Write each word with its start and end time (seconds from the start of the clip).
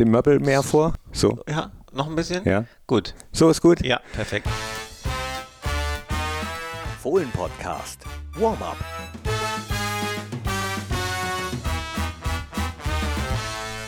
dem 0.00 0.10
Möbel 0.10 0.40
mehr 0.40 0.62
vor? 0.62 0.94
So. 1.12 1.38
Ja, 1.46 1.70
noch 1.92 2.08
ein 2.08 2.16
bisschen? 2.16 2.42
Ja. 2.44 2.64
Gut. 2.86 3.14
So 3.32 3.50
ist 3.50 3.60
gut? 3.60 3.84
Ja, 3.84 4.00
perfekt. 4.14 4.48
Fohlen-Podcast. 7.02 8.02
Warm-up. 8.38 8.76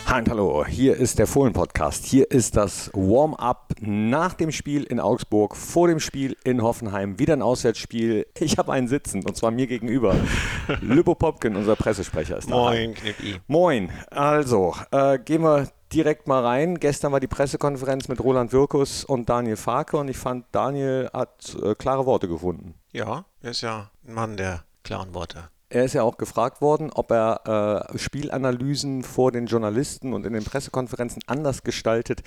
Hallo, 0.05 0.63
hier 0.63 0.95
ist 0.95 1.17
der 1.17 1.25
Fohlen-Podcast. 1.25 2.05
Hier 2.05 2.29
ist 2.29 2.55
das 2.55 2.91
Warm-up 2.93 3.73
nach 3.79 4.35
dem 4.35 4.51
Spiel 4.51 4.83
in 4.83 4.99
Augsburg, 4.99 5.55
vor 5.55 5.87
dem 5.87 5.99
Spiel 5.99 6.37
in 6.43 6.61
Hoffenheim, 6.61 7.17
wieder 7.17 7.33
ein 7.33 7.41
Auswärtsspiel. 7.41 8.27
Ich 8.39 8.59
habe 8.59 8.71
einen 8.71 8.87
sitzen 8.87 9.25
und 9.25 9.35
zwar 9.35 9.49
mir 9.49 9.65
gegenüber. 9.65 10.15
Lübbo 10.81 11.15
Popkin, 11.15 11.55
unser 11.55 11.75
Pressesprecher, 11.75 12.37
ist 12.37 12.51
da. 12.51 12.55
Moin, 12.55 12.93
Knippi. 12.93 13.37
Moin. 13.47 13.89
Also, 14.11 14.75
äh, 14.91 15.17
gehen 15.17 15.41
wir 15.41 15.67
direkt 15.93 16.27
mal 16.27 16.43
rein. 16.43 16.79
Gestern 16.79 17.11
war 17.11 17.19
die 17.19 17.27
Pressekonferenz 17.27 18.07
mit 18.07 18.19
Roland 18.19 18.51
Wirkus 18.51 19.03
und 19.03 19.29
Daniel 19.29 19.55
Farke 19.55 19.97
und 19.97 20.07
ich 20.07 20.17
fand, 20.17 20.45
Daniel 20.51 21.09
hat 21.13 21.55
äh, 21.61 21.75
klare 21.75 22.05
Worte 22.05 22.27
gefunden. 22.27 22.75
Ja, 22.91 23.25
er 23.41 23.51
ist 23.51 23.61
ja 23.61 23.89
ein 24.07 24.13
Mann 24.13 24.37
der 24.37 24.63
klaren 24.83 25.13
Worte. 25.13 25.49
Er 25.69 25.85
ist 25.85 25.93
ja 25.93 26.03
auch 26.03 26.17
gefragt 26.17 26.61
worden, 26.61 26.91
ob 26.93 27.09
er 27.09 27.87
äh, 27.91 27.97
Spielanalysen 27.97 29.01
vor 29.01 29.31
den 29.31 29.47
Journalisten 29.47 30.13
und 30.13 30.23
in 30.25 30.33
den 30.33 30.43
Pressekonferenzen 30.43 31.23
anders 31.25 31.63
gestaltet 31.63 32.21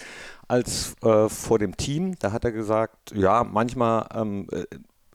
als 0.49 0.97
äh, 1.03 1.29
vor 1.29 1.61
dem 1.61 1.77
Team. 1.77 2.17
Da 2.19 2.33
hat 2.33 2.45
er 2.45 2.51
gesagt, 2.51 3.13
ja, 3.15 3.45
manchmal 3.45 4.09
ähm, 4.13 4.49
äh, 4.51 4.65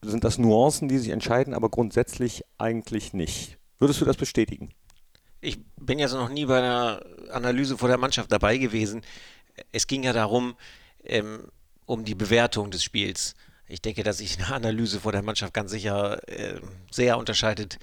sind 0.01 0.23
das 0.23 0.37
Nuancen, 0.37 0.87
die 0.87 0.97
sich 0.97 1.09
entscheiden, 1.09 1.53
aber 1.53 1.67
grundsätzlich 1.69 2.45
eigentlich 2.57 3.13
nicht. 3.13 3.57
Würdest 3.79 3.99
du 3.99 4.05
das 4.05 4.15
bestätigen? 4.15 4.69
Ich 5.41 5.59
bin 5.75 5.97
jetzt 5.97 6.13
noch 6.13 6.29
nie 6.29 6.45
bei 6.45 6.59
einer 6.59 7.03
Analyse 7.31 7.77
vor 7.77 7.89
der 7.89 7.97
Mannschaft 7.97 8.31
dabei 8.31 8.57
gewesen. 8.57 9.01
Es 9.71 9.87
ging 9.87 10.03
ja 10.03 10.13
darum, 10.13 10.55
ähm, 11.03 11.47
um 11.87 12.05
die 12.05 12.15
Bewertung 12.15 12.69
des 12.69 12.83
Spiels. 12.83 13.35
Ich 13.67 13.81
denke, 13.81 14.03
dass 14.03 14.19
sich 14.19 14.37
eine 14.37 14.53
Analyse 14.53 14.99
vor 14.99 15.11
der 15.11 15.23
Mannschaft 15.23 15.53
ganz 15.53 15.71
sicher 15.71 16.27
äh, 16.29 16.61
sehr 16.91 17.17
unterscheidet 17.17 17.79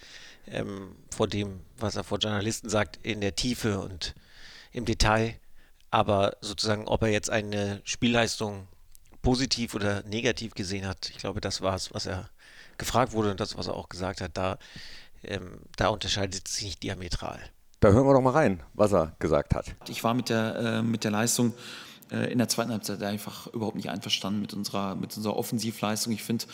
ähm, 0.46 0.94
vor 1.10 1.26
dem, 1.26 1.60
was 1.78 1.96
er 1.96 2.04
vor 2.04 2.18
Journalisten 2.18 2.68
sagt, 2.68 2.98
in 3.02 3.20
der 3.20 3.34
Tiefe 3.34 3.80
und 3.80 4.14
im 4.72 4.84
Detail. 4.84 5.34
Aber 5.90 6.36
sozusagen, 6.40 6.86
ob 6.86 7.02
er 7.02 7.08
jetzt 7.08 7.30
eine 7.30 7.80
Spielleistung 7.84 8.68
positiv 9.22 9.74
oder 9.74 10.02
negativ 10.04 10.54
gesehen 10.54 10.86
hat, 10.86 11.10
ich 11.10 11.18
glaube, 11.18 11.40
das 11.40 11.60
war 11.60 11.74
es, 11.74 11.92
was 11.92 12.06
er 12.06 12.30
gefragt 12.76 13.12
wurde 13.12 13.30
und 13.32 13.40
das, 13.40 13.56
was 13.56 13.66
er 13.66 13.74
auch 13.74 13.88
gesagt 13.88 14.20
hat, 14.20 14.36
da, 14.36 14.58
ähm, 15.22 15.60
da 15.76 15.88
unterscheidet 15.88 16.46
es 16.46 16.54
sich 16.54 16.64
nicht 16.64 16.82
diametral. 16.82 17.38
Da 17.80 17.90
hören 17.90 18.06
wir 18.06 18.14
doch 18.14 18.20
mal 18.20 18.32
rein, 18.32 18.62
was 18.74 18.92
er 18.92 19.14
gesagt 19.18 19.54
hat. 19.54 19.74
Ich 19.88 20.02
war 20.02 20.14
mit 20.14 20.28
der, 20.28 20.56
äh, 20.56 20.82
mit 20.82 21.04
der 21.04 21.12
Leistung 21.12 21.54
äh, 22.10 22.32
in 22.32 22.38
der 22.38 22.48
zweiten 22.48 22.72
Halbzeit 22.72 23.02
einfach 23.02 23.46
überhaupt 23.48 23.76
nicht 23.76 23.88
einverstanden 23.88 24.40
mit 24.40 24.52
unserer, 24.52 24.94
mit 24.94 25.16
unserer 25.16 25.36
Offensivleistung. 25.36 26.12
Ich 26.12 26.22
finde, 26.22 26.46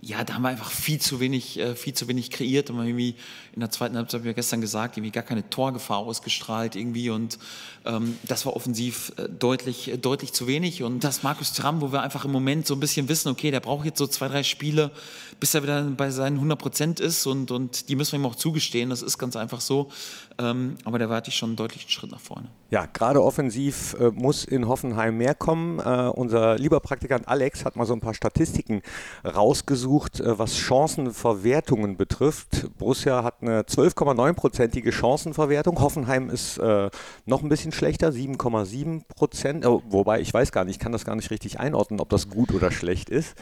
ja, 0.00 0.22
da 0.22 0.34
haben 0.34 0.42
wir 0.42 0.48
einfach 0.48 0.70
viel 0.70 1.00
zu 1.00 1.18
wenig, 1.18 1.58
äh, 1.58 1.74
viel 1.74 1.92
zu 1.92 2.06
wenig 2.06 2.30
kreiert. 2.30 2.70
Und 2.70 2.78
irgendwie 2.78 3.16
in 3.52 3.60
der 3.60 3.70
zweiten 3.70 3.96
Halbzeit, 3.96 4.20
habe 4.20 4.28
ich 4.28 4.32
ja 4.32 4.36
gestern 4.36 4.60
gesagt, 4.60 4.96
irgendwie 4.96 5.10
gar 5.10 5.24
keine 5.24 5.48
Torgefahr 5.50 5.98
ausgestrahlt 5.98 6.76
irgendwie. 6.76 7.10
Und 7.10 7.38
ähm, 7.84 8.16
das 8.24 8.46
war 8.46 8.54
offensiv 8.54 9.12
äh, 9.16 9.28
deutlich, 9.28 9.88
äh, 9.90 9.98
deutlich 9.98 10.32
zu 10.32 10.46
wenig. 10.46 10.84
Und 10.84 11.02
das 11.02 11.24
Markus 11.24 11.52
Thuram, 11.52 11.80
wo 11.80 11.92
wir 11.92 12.02
einfach 12.02 12.24
im 12.24 12.30
Moment 12.30 12.66
so 12.66 12.74
ein 12.74 12.80
bisschen 12.80 13.08
wissen, 13.08 13.28
okay, 13.28 13.50
der 13.50 13.60
braucht 13.60 13.86
jetzt 13.86 13.98
so 13.98 14.06
zwei, 14.06 14.28
drei 14.28 14.44
Spiele, 14.44 14.92
bis 15.40 15.54
er 15.54 15.64
wieder 15.64 15.82
bei 15.82 16.10
seinen 16.10 16.36
100 16.36 16.58
Prozent 16.58 17.00
ist. 17.00 17.26
Und, 17.26 17.50
und 17.50 17.88
die 17.88 17.96
müssen 17.96 18.12
wir 18.12 18.20
ihm 18.20 18.26
auch 18.26 18.36
zugestehen. 18.36 18.90
Das 18.90 19.02
ist 19.02 19.18
ganz 19.18 19.34
einfach 19.34 19.60
so. 19.60 19.90
Ähm, 20.38 20.76
aber 20.84 21.00
da 21.00 21.08
warte 21.08 21.30
ich 21.30 21.36
schon 21.36 21.50
einen 21.50 21.56
deutlichen 21.56 21.90
Schritt 21.90 22.12
nach 22.12 22.20
vorne. 22.20 22.48
Ja, 22.70 22.86
gerade 22.86 23.22
offensiv 23.22 23.96
äh, 23.98 24.10
muss 24.10 24.44
in 24.44 24.68
Hoffenheim 24.68 25.16
mehr 25.16 25.34
kommen. 25.34 25.80
Äh, 25.80 26.10
unser 26.14 26.56
lieber 26.56 26.78
Praktikant 26.78 27.26
Alex 27.26 27.64
hat 27.64 27.74
mal 27.74 27.86
so 27.86 27.94
ein 27.94 28.00
paar 28.00 28.14
Statistiken 28.14 28.82
rausgesucht, 29.24 29.87
äh, 30.20 30.38
was 30.38 30.56
Chancenverwertungen 30.56 31.96
betrifft. 31.96 32.66
Borussia 32.78 33.24
hat 33.24 33.42
eine 33.42 33.62
12,9-prozentige 33.62 34.92
Chancenverwertung. 34.92 35.80
Hoffenheim 35.80 36.30
ist 36.30 36.58
äh, 36.58 36.90
noch 37.26 37.42
ein 37.42 37.48
bisschen 37.48 37.72
schlechter, 37.72 38.10
7,7 38.10 39.02
Prozent. 39.08 39.66
Oh, 39.66 39.82
wobei 39.88 40.20
ich 40.20 40.32
weiß 40.32 40.52
gar 40.52 40.64
nicht, 40.64 40.76
ich 40.76 40.78
kann 40.80 40.92
das 40.92 41.04
gar 41.04 41.16
nicht 41.16 41.30
richtig 41.30 41.58
einordnen, 41.58 42.00
ob 42.00 42.08
das 42.10 42.28
gut 42.28 42.52
oder 42.52 42.70
schlecht 42.70 43.10
ist. 43.10 43.34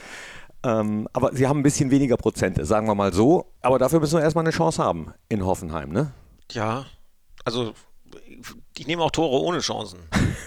Ähm, 0.63 1.09
aber 1.13 1.35
sie 1.35 1.47
haben 1.47 1.61
ein 1.61 1.63
bisschen 1.63 1.91
weniger 1.91 2.17
Prozente, 2.17 2.65
sagen 2.65 2.87
wir 2.87 2.95
mal 2.95 3.13
so. 3.13 3.53
Aber 3.61 3.79
dafür 3.79 4.01
müssen 4.01 4.19
wir 4.19 4.23
erstmal 4.23 4.45
eine 4.45 4.53
Chance 4.53 4.83
haben 4.83 5.13
in 5.29 5.45
Hoffenheim, 5.45 5.91
ne? 5.91 6.13
Ja, 6.53 6.87
also 7.45 7.75
ich 8.77 8.87
nehme 8.87 9.03
auch 9.03 9.11
Tore 9.11 9.43
ohne 9.43 9.61
Chancen. 9.61 10.01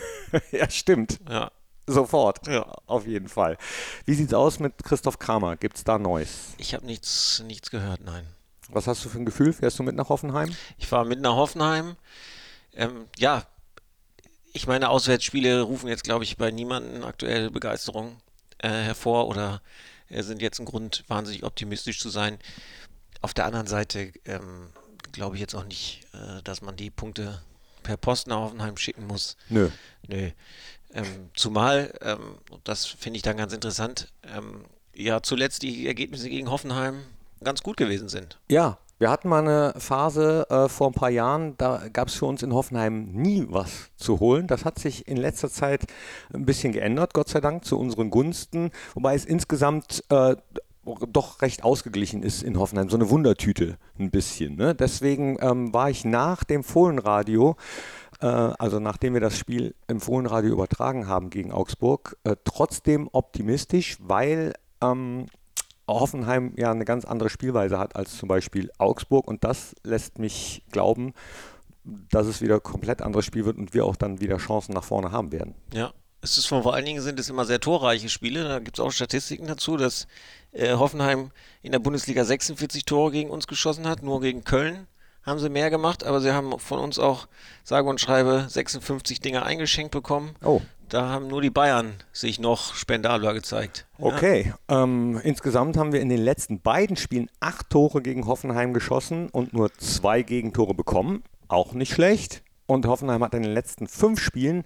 ja, 0.51 0.69
stimmt. 0.69 1.19
Ja. 1.29 1.51
Sofort. 1.89 2.47
Ja. 2.47 2.63
Auf 2.85 3.07
jeden 3.07 3.27
Fall. 3.27 3.57
Wie 4.05 4.13
sieht's 4.13 4.33
aus 4.33 4.59
mit 4.59 4.83
Christoph 4.83 5.19
Kramer? 5.19 5.57
Gibt 5.57 5.77
es 5.77 5.83
da 5.83 5.97
Neues? 5.97 6.53
Ich 6.57 6.73
habe 6.73 6.85
nichts, 6.85 7.43
nichts 7.45 7.69
gehört, 7.71 8.01
nein. 8.01 8.25
Was 8.69 8.87
hast 8.87 9.03
du 9.03 9.09
für 9.09 9.17
ein 9.17 9.25
Gefühl? 9.25 9.53
Fährst 9.53 9.79
du 9.79 9.83
mit 9.83 9.95
nach 9.95 10.09
Hoffenheim? 10.09 10.55
Ich 10.77 10.87
fahre 10.87 11.05
mit 11.05 11.19
nach 11.21 11.35
Hoffenheim. 11.35 11.95
Ähm, 12.75 13.05
ja, 13.17 13.43
ich 14.53 14.67
meine, 14.67 14.89
Auswärtsspiele 14.89 15.61
rufen 15.61 15.87
jetzt, 15.87 16.03
glaube 16.03 16.23
ich, 16.23 16.37
bei 16.37 16.51
niemandem 16.51 17.03
aktuell 17.03 17.49
Begeisterung 17.49 18.17
äh, 18.59 18.69
hervor 18.69 19.27
oder 19.27 19.61
äh, 20.09 20.21
sind 20.23 20.41
jetzt 20.41 20.59
ein 20.59 20.65
Grund, 20.65 21.03
wahnsinnig 21.07 21.43
optimistisch 21.43 21.99
zu 21.99 22.09
sein. 22.09 22.39
Auf 23.21 23.33
der 23.33 23.45
anderen 23.45 23.67
Seite 23.67 24.11
ähm, 24.25 24.69
glaube 25.11 25.35
ich 25.35 25.41
jetzt 25.41 25.55
auch 25.55 25.65
nicht, 25.65 26.01
äh, 26.13 26.41
dass 26.43 26.61
man 26.61 26.75
die 26.75 26.89
Punkte 26.89 27.41
per 27.89 27.97
Post 27.97 28.27
nach 28.27 28.37
Hoffenheim 28.37 28.77
schicken 28.77 29.07
muss. 29.07 29.35
Nö. 29.49 29.69
Nö. 30.07 30.29
Ähm, 30.93 31.05
zumal, 31.33 31.91
ähm, 32.01 32.35
das 32.63 32.85
finde 32.85 33.17
ich 33.17 33.23
dann 33.23 33.37
ganz 33.37 33.51
interessant, 33.51 34.09
ähm, 34.35 34.65
ja, 34.93 35.23
zuletzt 35.23 35.63
die 35.63 35.87
Ergebnisse 35.87 36.29
gegen 36.29 36.51
Hoffenheim 36.51 37.01
ganz 37.43 37.63
gut 37.63 37.77
gewesen 37.77 38.07
sind. 38.07 38.37
Ja, 38.47 38.77
wir 38.99 39.09
hatten 39.09 39.27
mal 39.27 39.39
eine 39.39 39.73
Phase 39.79 40.45
äh, 40.51 40.69
vor 40.69 40.87
ein 40.91 40.93
paar 40.93 41.09
Jahren, 41.09 41.55
da 41.57 41.87
gab 41.91 42.09
es 42.09 42.15
für 42.15 42.25
uns 42.25 42.43
in 42.43 42.53
Hoffenheim 42.53 43.11
nie 43.11 43.45
was 43.49 43.89
zu 43.97 44.19
holen. 44.19 44.45
Das 44.45 44.65
hat 44.65 44.77
sich 44.77 45.07
in 45.07 45.17
letzter 45.17 45.49
Zeit 45.49 45.85
ein 46.31 46.45
bisschen 46.45 46.73
geändert, 46.73 47.15
Gott 47.15 47.29
sei 47.29 47.41
Dank, 47.41 47.65
zu 47.65 47.79
unseren 47.79 48.11
Gunsten. 48.11 48.69
Wobei 48.93 49.15
es 49.15 49.25
insgesamt 49.25 50.03
äh, 50.09 50.35
doch 51.09 51.41
recht 51.41 51.63
ausgeglichen 51.63 52.23
ist 52.23 52.43
in 52.43 52.57
Hoffenheim. 52.57 52.89
So 52.89 52.97
eine 52.97 53.09
Wundertüte 53.09 53.77
ein 53.97 54.11
bisschen. 54.11 54.55
Ne? 54.55 54.75
Deswegen 54.75 55.37
ähm, 55.41 55.73
war 55.73 55.89
ich 55.89 56.05
nach 56.05 56.43
dem 56.43 56.63
Fohlenradio, 56.63 57.55
äh, 58.21 58.25
also 58.25 58.79
nachdem 58.79 59.13
wir 59.13 59.21
das 59.21 59.37
Spiel 59.37 59.75
im 59.87 59.99
Fohlenradio 59.99 60.51
übertragen 60.51 61.07
haben 61.07 61.29
gegen 61.29 61.51
Augsburg, 61.51 62.17
äh, 62.23 62.35
trotzdem 62.43 63.09
optimistisch, 63.11 63.97
weil 63.99 64.53
ähm, 64.81 65.25
Hoffenheim 65.87 66.53
ja 66.55 66.71
eine 66.71 66.85
ganz 66.85 67.05
andere 67.05 67.29
Spielweise 67.29 67.79
hat 67.79 67.95
als 67.95 68.17
zum 68.17 68.29
Beispiel 68.29 68.71
Augsburg 68.77 69.27
und 69.27 69.43
das 69.43 69.75
lässt 69.83 70.19
mich 70.19 70.63
glauben, 70.71 71.13
dass 71.83 72.27
es 72.27 72.41
wieder 72.41 72.59
komplett 72.59 73.01
anderes 73.01 73.25
Spiel 73.25 73.45
wird 73.45 73.57
und 73.57 73.73
wir 73.73 73.85
auch 73.85 73.95
dann 73.95 74.21
wieder 74.21 74.37
Chancen 74.37 74.73
nach 74.73 74.83
vorne 74.83 75.11
haben 75.11 75.31
werden. 75.31 75.55
Ja, 75.73 75.93
es 76.21 76.37
ist 76.37 76.47
vor 76.47 76.73
allen 76.73 76.85
Dingen 76.85 77.01
sind 77.01 77.19
es 77.19 77.29
immer 77.29 77.45
sehr 77.45 77.59
torreiche 77.59 78.09
Spiele. 78.09 78.43
Da 78.43 78.59
gibt 78.59 78.77
es 78.77 78.83
auch 78.83 78.91
Statistiken 78.91 79.47
dazu, 79.47 79.77
dass 79.77 80.07
äh, 80.51 80.73
Hoffenheim 80.73 81.31
in 81.61 81.71
der 81.71 81.79
Bundesliga 81.79 82.25
46 82.25 82.85
Tore 82.85 83.11
gegen 83.11 83.29
uns 83.29 83.47
geschossen 83.47 83.87
hat, 83.87 84.03
nur 84.03 84.21
gegen 84.21 84.43
Köln 84.43 84.87
haben 85.29 85.39
sie 85.39 85.49
mehr 85.49 85.69
gemacht, 85.69 86.03
aber 86.03 86.21
sie 86.21 86.33
haben 86.33 86.57
von 86.59 86.79
uns 86.79 86.99
auch, 86.99 87.27
sage 87.63 87.87
und 87.87 88.01
schreibe, 88.01 88.45
56 88.49 89.19
Dinger 89.19 89.45
eingeschenkt 89.45 89.91
bekommen. 89.91 90.35
Oh. 90.43 90.61
Da 90.87 91.07
haben 91.09 91.27
nur 91.27 91.41
die 91.41 91.51
Bayern 91.51 91.93
sich 92.11 92.39
noch 92.39 92.73
spendabler 92.73 93.33
gezeigt. 93.33 93.85
Okay, 93.99 94.53
ähm, 94.69 95.19
insgesamt 95.23 95.77
haben 95.77 95.93
wir 95.93 96.01
in 96.01 96.09
den 96.09 96.21
letzten 96.21 96.61
beiden 96.61 96.95
Spielen 96.95 97.29
acht 97.39 97.69
Tore 97.69 98.01
gegen 98.01 98.25
Hoffenheim 98.25 98.73
geschossen 98.73 99.29
und 99.29 99.53
nur 99.53 99.71
zwei 99.75 100.23
Gegentore 100.23 100.73
bekommen. 100.73 101.23
Auch 101.47 101.73
nicht 101.73 101.93
schlecht. 101.93 102.41
Und 102.65 102.87
Hoffenheim 102.87 103.23
hat 103.23 103.35
in 103.35 103.43
den 103.43 103.53
letzten 103.53 103.87
fünf 103.87 104.19
Spielen 104.19 104.63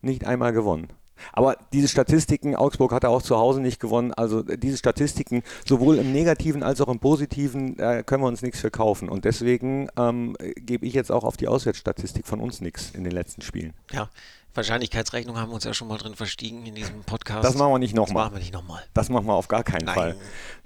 nicht 0.00 0.26
einmal 0.26 0.52
gewonnen. 0.52 0.88
Aber 1.32 1.56
diese 1.72 1.88
Statistiken, 1.88 2.56
Augsburg 2.56 2.92
hat 2.92 3.04
auch 3.04 3.22
zu 3.22 3.36
Hause 3.36 3.60
nicht 3.60 3.80
gewonnen, 3.80 4.12
also 4.12 4.42
diese 4.42 4.76
Statistiken, 4.76 5.42
sowohl 5.66 5.98
im 5.98 6.12
Negativen 6.12 6.62
als 6.62 6.80
auch 6.80 6.88
im 6.88 6.98
Positiven, 6.98 7.78
äh, 7.78 8.02
können 8.04 8.22
wir 8.22 8.28
uns 8.28 8.42
nichts 8.42 8.60
verkaufen. 8.60 9.08
Und 9.08 9.24
deswegen 9.24 9.88
ähm, 9.96 10.36
gebe 10.56 10.86
ich 10.86 10.94
jetzt 10.94 11.10
auch 11.12 11.24
auf 11.24 11.36
die 11.36 11.48
Auswärtsstatistik 11.48 12.26
von 12.26 12.40
uns 12.40 12.60
nichts 12.60 12.90
in 12.90 13.04
den 13.04 13.12
letzten 13.12 13.42
Spielen. 13.42 13.74
Ja, 13.92 14.08
Wahrscheinlichkeitsrechnung 14.54 15.36
haben 15.36 15.50
wir 15.50 15.56
uns 15.56 15.64
ja 15.64 15.74
schon 15.74 15.88
mal 15.88 15.98
drin 15.98 16.14
verstiegen 16.14 16.64
in 16.64 16.76
diesem 16.76 17.02
Podcast. 17.02 17.44
Das 17.44 17.56
machen 17.56 17.72
wir 17.72 17.78
nicht 17.80 17.94
nochmal. 17.94 18.14
Das 18.14 18.24
machen 18.24 18.34
wir 18.34 18.38
nicht 18.38 18.52
nochmal. 18.52 18.82
Das 18.94 19.08
machen 19.08 19.26
wir 19.26 19.34
auf 19.34 19.48
gar 19.48 19.64
keinen 19.64 19.86
Nein. 19.86 19.94
Fall 19.94 20.16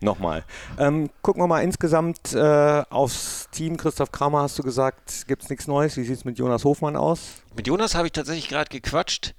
nochmal. 0.00 0.45
Ähm, 0.79 1.09
gucken 1.23 1.43
wir 1.43 1.47
mal 1.47 1.62
insgesamt 1.62 2.35
äh, 2.35 2.83
aufs 2.91 3.49
Team. 3.50 3.79
Christoph 3.79 4.12
Kramer 4.12 4.43
hast 4.43 4.59
du 4.59 4.62
gesagt, 4.62 5.27
gibt 5.27 5.43
es 5.43 5.49
nichts 5.49 5.67
Neues. 5.67 5.97
Wie 5.97 6.05
sieht 6.05 6.19
es 6.19 6.25
mit 6.27 6.39
Jonas 6.39 6.65
Hofmann 6.65 6.97
aus? 6.97 7.43
Mit 7.56 7.67
Jonas 7.67 7.95
habe 7.95 8.06
ich 8.06 8.12
tatsächlich 8.12 8.49
gerade 8.49 8.69
gequatscht. 8.69 9.35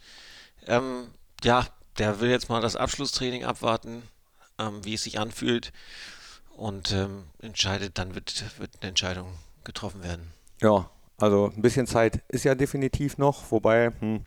Ähm, 0.70 1.08
ja, 1.44 1.66
der 1.98 2.22
will 2.22 2.30
jetzt 2.30 2.50
mal 2.50 2.62
das 2.62 2.78
Abschlusstraining 2.78 3.44
abwarten, 3.44 4.04
ähm, 4.58 4.86
wie 4.86 4.94
es 4.94 5.04
sich 5.04 5.20
anfühlt 5.20 5.74
und 6.56 6.94
ähm, 6.94 7.26
entscheidet, 7.42 7.98
dann 7.98 8.16
wird, 8.16 8.60
wird 8.60 8.72
eine 8.82 8.90
Entscheidung 8.90 9.28
getroffen 9.64 10.04
werden. 10.04 10.32
Ja, 10.62 10.90
also 11.18 11.52
ein 11.56 11.62
bisschen 11.62 11.88
Zeit 11.88 12.22
ist 12.30 12.46
ja 12.46 12.56
definitiv 12.56 13.18
noch, 13.18 13.52
wobei 13.52 13.92
hm, 14.00 14.24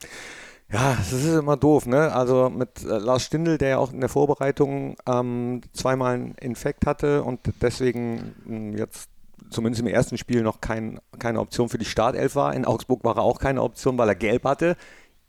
Ja, 0.72 0.94
das 0.96 1.12
ist 1.12 1.26
immer 1.26 1.56
doof, 1.58 1.86
ne? 1.86 2.12
Also 2.12 2.48
mit 2.48 2.82
äh, 2.82 2.98
Lars 2.98 3.24
Stindl, 3.24 3.58
der 3.58 3.68
ja 3.70 3.78
auch 3.78 3.92
in 3.92 4.00
der 4.00 4.08
Vorbereitung 4.08 4.96
ähm, 5.06 5.60
zweimal 5.74 6.14
einen 6.14 6.34
Infekt 6.36 6.86
hatte 6.86 7.22
und 7.24 7.40
deswegen 7.60 8.34
mh, 8.46 8.78
jetzt 8.78 9.10
zumindest 9.50 9.82
im 9.82 9.86
ersten 9.88 10.16
Spiel 10.16 10.42
noch 10.42 10.62
kein, 10.62 10.98
keine 11.18 11.40
Option 11.40 11.68
für 11.68 11.78
die 11.78 11.84
Startelf 11.84 12.36
war. 12.36 12.54
In 12.54 12.64
Augsburg 12.64 13.04
war 13.04 13.16
er 13.16 13.22
auch 13.22 13.38
keine 13.38 13.62
Option, 13.62 13.98
weil 13.98 14.08
er 14.08 14.14
gelb 14.14 14.44
hatte. 14.44 14.76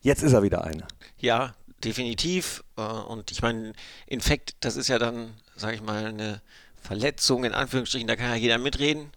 Jetzt 0.03 0.21
ist 0.21 0.33
er 0.33 0.43
wieder 0.43 0.63
eine. 0.63 0.85
Ja, 1.17 1.53
definitiv. 1.83 2.63
Äh, 2.77 2.81
Und 2.81 3.31
ich 3.31 3.41
meine, 3.41 3.73
Infekt, 4.05 4.55
das 4.59 4.75
ist 4.75 4.89
ja 4.89 4.99
dann, 4.99 5.33
sage 5.55 5.75
ich 5.75 5.81
mal, 5.81 6.05
eine 6.05 6.41
Verletzung 6.81 7.45
in 7.45 7.53
Anführungsstrichen, 7.53 8.07
da 8.07 8.15
kann 8.17 8.27
ja 8.29 8.35
jeder 8.35 8.57
mitreden 8.57 9.09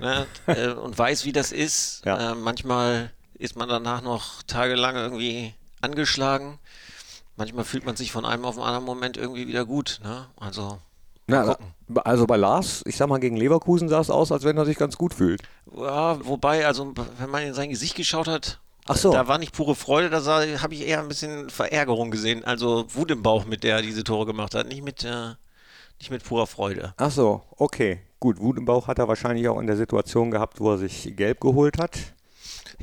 ne? 0.00 0.26
äh, 0.46 0.70
und 0.70 0.98
weiß, 0.98 1.24
wie 1.24 1.32
das 1.32 1.52
ist. 1.52 2.04
Ja. 2.04 2.32
Äh, 2.32 2.34
manchmal 2.34 3.12
ist 3.38 3.56
man 3.56 3.68
danach 3.68 4.02
noch 4.02 4.42
tagelang 4.42 4.96
irgendwie 4.96 5.54
angeschlagen. 5.80 6.58
Manchmal 7.36 7.64
fühlt 7.64 7.86
man 7.86 7.94
sich 7.96 8.10
von 8.10 8.24
einem 8.24 8.44
auf 8.44 8.56
den 8.56 8.64
anderen 8.64 8.84
Moment 8.84 9.16
irgendwie 9.16 9.46
wieder 9.46 9.64
gut. 9.64 10.00
Ne? 10.02 10.26
Also, 10.36 10.78
Na, 11.28 11.56
also 12.02 12.26
bei 12.26 12.36
Lars, 12.36 12.82
ich 12.86 12.96
sag 12.96 13.08
mal, 13.08 13.18
gegen 13.20 13.36
Leverkusen 13.36 13.88
sah 13.88 14.00
es 14.00 14.10
aus, 14.10 14.32
als 14.32 14.42
wenn 14.42 14.56
er 14.56 14.64
sich 14.64 14.78
ganz 14.78 14.96
gut 14.96 15.14
fühlt. 15.14 15.42
ja, 15.76 16.18
wobei, 16.26 16.66
also 16.66 16.92
wenn 17.18 17.30
man 17.30 17.42
in 17.44 17.54
sein 17.54 17.70
Gesicht 17.70 17.94
geschaut 17.94 18.26
hat, 18.26 18.58
Ach 18.88 18.96
so. 18.96 19.12
da 19.12 19.26
war 19.28 19.38
nicht 19.38 19.52
pure 19.52 19.74
Freude, 19.74 20.10
da 20.10 20.22
habe 20.62 20.74
ich 20.74 20.86
eher 20.86 21.00
ein 21.00 21.08
bisschen 21.08 21.50
Verärgerung 21.50 22.10
gesehen. 22.10 22.44
Also 22.44 22.86
Wut 22.94 23.10
im 23.10 23.22
Bauch, 23.22 23.44
mit 23.44 23.64
der 23.64 23.76
er 23.76 23.82
diese 23.82 24.04
Tore 24.04 24.26
gemacht 24.26 24.54
hat, 24.54 24.68
nicht 24.68 24.82
mit, 24.82 25.04
äh, 25.04 25.34
nicht 25.98 26.10
mit 26.10 26.24
purer 26.24 26.46
Freude. 26.46 26.94
Ach 26.96 27.10
so, 27.10 27.42
okay. 27.56 28.00
Gut, 28.18 28.40
Wut 28.40 28.56
im 28.56 28.64
Bauch 28.64 28.86
hat 28.86 28.98
er 28.98 29.08
wahrscheinlich 29.08 29.48
auch 29.48 29.60
in 29.60 29.66
der 29.66 29.76
Situation 29.76 30.30
gehabt, 30.30 30.60
wo 30.60 30.72
er 30.72 30.78
sich 30.78 31.16
gelb 31.16 31.40
geholt 31.40 31.78
hat. 31.78 31.98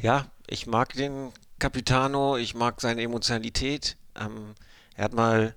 Ja, 0.01 0.27
ich 0.47 0.67
mag 0.67 0.93
den 0.93 1.31
Capitano, 1.59 2.37
ich 2.37 2.53
mag 2.53 2.81
seine 2.81 3.01
Emotionalität. 3.01 3.97
Ähm, 4.19 4.53
er 4.95 5.05
hat 5.05 5.13
mal 5.13 5.55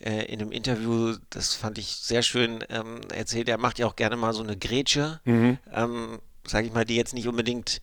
äh, 0.00 0.24
in 0.26 0.40
einem 0.40 0.52
Interview, 0.52 1.16
das 1.30 1.54
fand 1.54 1.78
ich 1.78 1.86
sehr 1.96 2.22
schön, 2.22 2.64
ähm, 2.68 3.00
erzählt, 3.14 3.48
er 3.48 3.58
macht 3.58 3.78
ja 3.78 3.86
auch 3.86 3.96
gerne 3.96 4.16
mal 4.16 4.34
so 4.34 4.42
eine 4.42 4.56
Grätsche, 4.56 5.20
ähm, 5.72 6.18
sage 6.46 6.66
ich 6.66 6.72
mal, 6.72 6.84
die 6.84 6.96
jetzt 6.96 7.14
nicht 7.14 7.28
unbedingt 7.28 7.80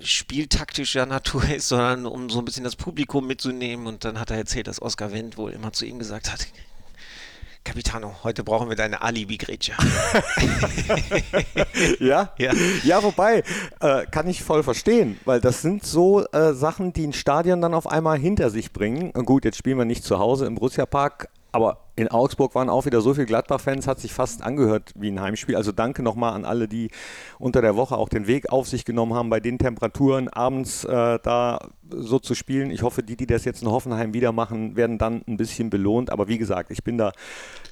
spieltaktischer 0.00 1.06
Natur 1.06 1.44
ist, 1.48 1.68
sondern 1.68 2.06
um 2.06 2.30
so 2.30 2.38
ein 2.38 2.44
bisschen 2.44 2.64
das 2.64 2.76
Publikum 2.76 3.26
mitzunehmen. 3.26 3.86
Und 3.86 4.04
dann 4.04 4.18
hat 4.18 4.30
er 4.30 4.38
erzählt, 4.38 4.66
dass 4.66 4.80
Oskar 4.80 5.12
Wendt 5.12 5.36
wohl 5.36 5.52
immer 5.52 5.72
zu 5.72 5.84
ihm 5.86 5.98
gesagt 5.98 6.32
hat, 6.32 6.46
Capitano, 7.64 8.16
heute 8.24 8.42
brauchen 8.42 8.68
wir 8.68 8.76
deine 8.76 9.02
Alibi-Grätsche. 9.02 9.74
Ja? 12.00 12.32
Ja. 12.38 12.52
Ja, 12.82 13.02
wobei, 13.02 13.42
äh, 13.80 14.06
kann 14.10 14.28
ich 14.28 14.42
voll 14.42 14.62
verstehen, 14.62 15.18
weil 15.24 15.40
das 15.40 15.62
sind 15.62 15.84
so 15.84 16.26
äh, 16.32 16.52
Sachen, 16.52 16.92
die 16.92 17.06
ein 17.06 17.12
Stadion 17.12 17.60
dann 17.60 17.74
auf 17.74 17.86
einmal 17.86 18.18
hinter 18.18 18.50
sich 18.50 18.72
bringen. 18.72 19.10
Und 19.12 19.24
gut, 19.24 19.44
jetzt 19.44 19.56
spielen 19.56 19.78
wir 19.78 19.84
nicht 19.84 20.04
zu 20.04 20.18
Hause 20.18 20.46
im 20.46 20.56
Borussia 20.56 20.86
Park, 20.86 21.28
aber 21.52 21.78
in 21.94 22.08
Augsburg 22.08 22.54
waren 22.54 22.70
auch 22.70 22.86
wieder 22.86 23.00
so 23.00 23.12
viele 23.12 23.26
Gladbach-Fans, 23.26 23.86
hat 23.86 24.00
sich 24.00 24.12
fast 24.12 24.42
angehört 24.42 24.92
wie 24.94 25.10
ein 25.10 25.20
Heimspiel. 25.20 25.56
Also 25.56 25.72
danke 25.72 26.02
nochmal 26.02 26.32
an 26.32 26.44
alle, 26.44 26.68
die 26.68 26.90
unter 27.38 27.60
der 27.60 27.76
Woche 27.76 27.96
auch 27.96 28.08
den 28.08 28.26
Weg 28.26 28.50
auf 28.50 28.68
sich 28.68 28.84
genommen 28.84 29.14
haben, 29.14 29.28
bei 29.28 29.40
den 29.40 29.58
Temperaturen 29.58 30.28
abends 30.28 30.84
äh, 30.84 31.18
da 31.22 31.58
so 31.90 32.18
zu 32.18 32.34
spielen. 32.34 32.70
Ich 32.70 32.82
hoffe, 32.82 33.02
die, 33.02 33.16
die 33.16 33.26
das 33.26 33.44
jetzt 33.44 33.62
in 33.62 33.68
Hoffenheim 33.68 34.14
wieder 34.14 34.32
machen, 34.32 34.76
werden 34.76 34.98
dann 34.98 35.22
ein 35.28 35.36
bisschen 35.36 35.70
belohnt. 35.70 36.10
Aber 36.10 36.28
wie 36.28 36.38
gesagt, 36.38 36.70
ich 36.70 36.82
bin 36.82 36.98
da 36.98 37.12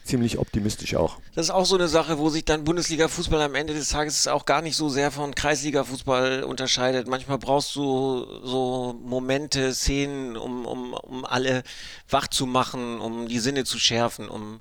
ziemlich 0.05 0.39
optimistisch 0.39 0.95
auch. 0.97 1.19
Das 1.35 1.47
ist 1.47 1.51
auch 1.51 1.65
so 1.65 1.77
eine 1.77 1.89
Sache, 1.89 2.19
wo 2.19 2.29
sich 2.29 2.45
dann 2.45 2.65
Bundesliga-Fußball 2.65 3.41
am 3.43 3.55
Ende 3.55 3.75
des 3.75 3.89
Tages 3.89 4.27
auch 4.29 4.45
gar 4.45 4.63
nicht 4.63 4.77
so 4.77 4.89
sehr 4.89 5.11
von 5.11 5.35
Kreisliga-Fußball 5.35 6.43
unterscheidet. 6.43 7.09
Manchmal 7.09 7.39
brauchst 7.39 7.77
du 7.77 8.27
so 8.45 8.99
Momente, 9.05 9.73
Szenen, 9.73 10.37
um, 10.37 10.67
um, 10.67 10.95
um 10.95 11.25
alle 11.25 11.63
wach 12.09 12.29
zu 12.29 12.47
machen, 12.47 13.01
um 13.01 13.29
die 13.29 13.39
Sinne 13.39 13.65
zu 13.65 13.79
schärfen, 13.79 14.10
um 14.19 14.61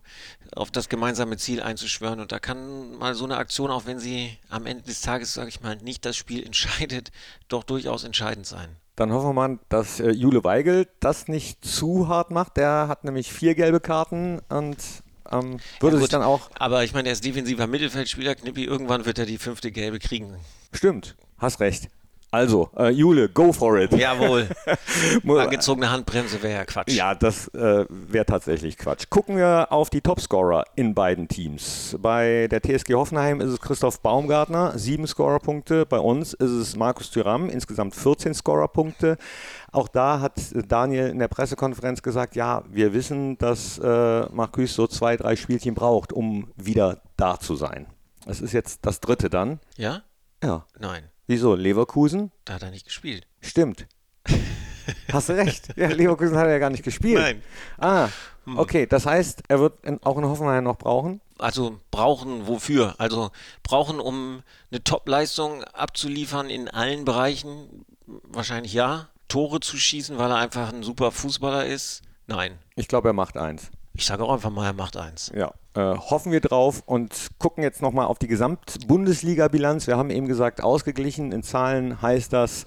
auf 0.56 0.72
das 0.72 0.90
gemeinsame 0.90 1.38
Ziel 1.38 1.62
einzuschwören. 1.62 2.20
Und 2.20 2.32
da 2.32 2.40
kann 2.40 2.98
mal 2.98 3.16
so 3.16 3.26
eine 3.26 3.38
Aktion, 3.38 3.72
auch 3.72 3.86
wenn 3.86 4.00
sie 4.00 4.38
am 4.50 4.66
Ende 4.66 4.84
des 4.84 5.02
Tages, 5.02 5.34
sage 5.34 5.50
ich 5.50 5.62
mal, 5.62 5.78
nicht 5.78 6.06
das 6.06 6.16
Spiel 6.18 6.44
entscheidet, 6.46 7.12
doch 7.48 7.64
durchaus 7.64 8.04
entscheidend 8.04 8.46
sein. 8.46 8.76
Dann 8.96 9.14
hoffen 9.14 9.30
wir 9.30 9.34
mal, 9.34 9.60
dass 9.70 10.00
äh, 10.02 10.12
Jule 10.12 10.44
Weigel 10.44 10.88
das 11.00 11.30
nicht 11.30 11.64
zu 11.64 12.10
hart 12.10 12.32
macht. 12.32 12.58
Der 12.58 12.88
hat 12.90 13.06
nämlich 13.06 13.32
vier 13.32 13.56
gelbe 13.56 13.80
Karten 13.80 14.42
und 14.50 14.78
ähm, 15.32 15.60
würde 15.80 15.96
Ja, 15.96 16.02
sich 16.02 16.10
dann 16.10 16.22
auch. 16.22 16.50
Aber 16.60 16.84
ich 16.84 16.94
meine, 16.94 17.10
er 17.10 17.14
ist 17.14 17.24
defensiver 17.24 17.68
Mittelfeldspieler, 17.68 18.36
Knippi, 18.36 18.66
irgendwann 18.66 19.06
wird 19.06 19.20
er 19.20 19.26
die 19.26 19.38
fünfte 19.38 19.72
Gelbe 19.72 20.00
kriegen. 20.00 20.36
Stimmt, 20.74 21.16
hast 21.38 21.60
recht. 21.62 21.90
Also, 22.32 22.70
äh, 22.78 22.90
Jule, 22.90 23.28
go 23.28 23.52
for 23.52 23.80
it. 23.80 23.92
Jawohl. 23.92 24.48
Angezogene 25.40 25.90
Handbremse 25.90 26.42
wäre 26.44 26.60
ja 26.60 26.66
Quatsch. 26.66 26.94
Ja, 26.94 27.16
das 27.16 27.48
äh, 27.50 27.86
wäre 27.90 28.26
tatsächlich 28.26 28.78
Quatsch. 28.78 29.06
Gucken 29.10 29.38
wir 29.38 29.72
auf 29.72 29.90
die 29.90 30.02
Topscorer 30.02 30.66
in 30.76 30.94
beiden 30.94 31.28
Teams. 31.28 31.98
Bei 32.00 32.48
der 32.48 32.62
TSG 32.62 32.94
Hoffenheim 32.94 33.42
ist 33.42 33.50
es 33.50 33.60
Christoph 33.60 34.02
Baumgartner, 34.02 34.78
sieben 34.78 35.08
Scorerpunkte. 35.08 35.88
Bei 35.88 35.98
uns 35.98 36.34
ist 36.34 36.52
es 36.52 36.76
Markus 36.76 37.10
Thüram, 37.10 37.50
insgesamt 37.50 37.96
14 37.96 38.36
Scorerpunkte. 38.36 39.18
Auch 39.72 39.88
da 39.88 40.20
hat 40.20 40.40
Daniel 40.68 41.10
in 41.10 41.18
der 41.18 41.30
Pressekonferenz 41.30 42.04
gesagt, 42.04 42.36
ja, 42.36 42.64
wir 42.70 42.94
wissen, 42.94 43.40
dass 43.40 43.80
äh, 43.80 44.26
Marcus 44.32 44.76
so 44.76 44.86
zwei, 44.86 45.18
drei 45.18 45.36
Spielchen 45.36 45.74
braucht, 45.74 46.14
um 46.14 46.52
wieder 46.58 47.02
da 47.18 47.40
zu 47.40 47.56
sein. 47.56 47.88
Das 48.26 48.40
ist 48.40 48.54
jetzt 48.54 48.86
das 48.86 49.00
dritte 49.00 49.32
dann. 49.32 49.60
Ja? 49.78 50.04
Ja. 50.44 50.66
Nein, 50.78 51.10
Wieso? 51.30 51.54
Leverkusen? 51.54 52.32
da 52.44 52.56
hat 52.56 52.64
er 52.64 52.72
nicht 52.72 52.86
gespielt. 52.86 53.28
Stimmt. 53.40 53.86
Hast 55.14 55.30
du 55.30 55.34
recht. 55.34 55.68
Ja, 55.76 55.90
Leverkusen 55.90 56.36
hat 56.36 56.48
er 56.48 56.54
ja 56.54 56.58
gar 56.58 56.72
nicht 56.72 56.84
gespielt. 56.84 57.20
Nein. 57.20 57.44
Ah, 57.78 58.10
okay. 58.56 58.88
Das 58.88 59.06
heißt, 59.06 59.44
er 59.48 59.60
wird 59.60 59.86
in, 59.86 60.02
auch 60.02 60.18
in 60.18 60.26
Hoffenheim 60.26 60.64
noch 60.64 60.80
brauchen. 60.80 61.22
Also 61.38 61.80
brauchen 61.92 62.48
wofür? 62.48 62.96
Also 62.98 63.30
brauchen, 63.62 64.00
um 64.00 64.42
eine 64.72 64.84
Top-Leistung 64.84 65.64
abzuliefern 65.66 66.50
in 66.50 66.68
allen 66.68 67.06
Bereichen? 67.06 67.86
Wahrscheinlich 68.08 68.74
ja. 68.74 69.08
Tore 69.28 69.60
zu 69.60 69.78
schießen, 69.78 70.18
weil 70.18 70.32
er 70.32 70.38
einfach 70.38 70.74
ein 70.74 70.82
super 70.82 71.12
Fußballer 71.12 71.68
ist? 71.68 72.02
Nein. 72.26 72.58
Ich 72.76 72.88
glaube, 72.88 73.10
er 73.10 73.14
macht 73.14 73.38
eins. 73.38 73.70
Ich 74.00 74.06
sage 74.06 74.24
auch 74.24 74.32
einfach 74.32 74.50
mal, 74.50 74.66
er 74.66 74.72
macht 74.72 74.96
eins. 74.96 75.30
Ja, 75.36 75.52
äh, 75.74 75.98
hoffen 75.98 76.32
wir 76.32 76.40
drauf 76.40 76.84
und 76.86 77.32
gucken 77.38 77.64
jetzt 77.64 77.82
nochmal 77.82 78.06
auf 78.06 78.18
die 78.18 78.30
Gesamt-Bundesliga-Bilanz. 78.30 79.88
Wir 79.88 79.98
haben 79.98 80.10
eben 80.10 80.26
gesagt, 80.26 80.64
ausgeglichen. 80.64 81.34
In 81.34 81.44
Zahlen 81.44 82.02
heißt 82.02 82.32
das 82.32 82.64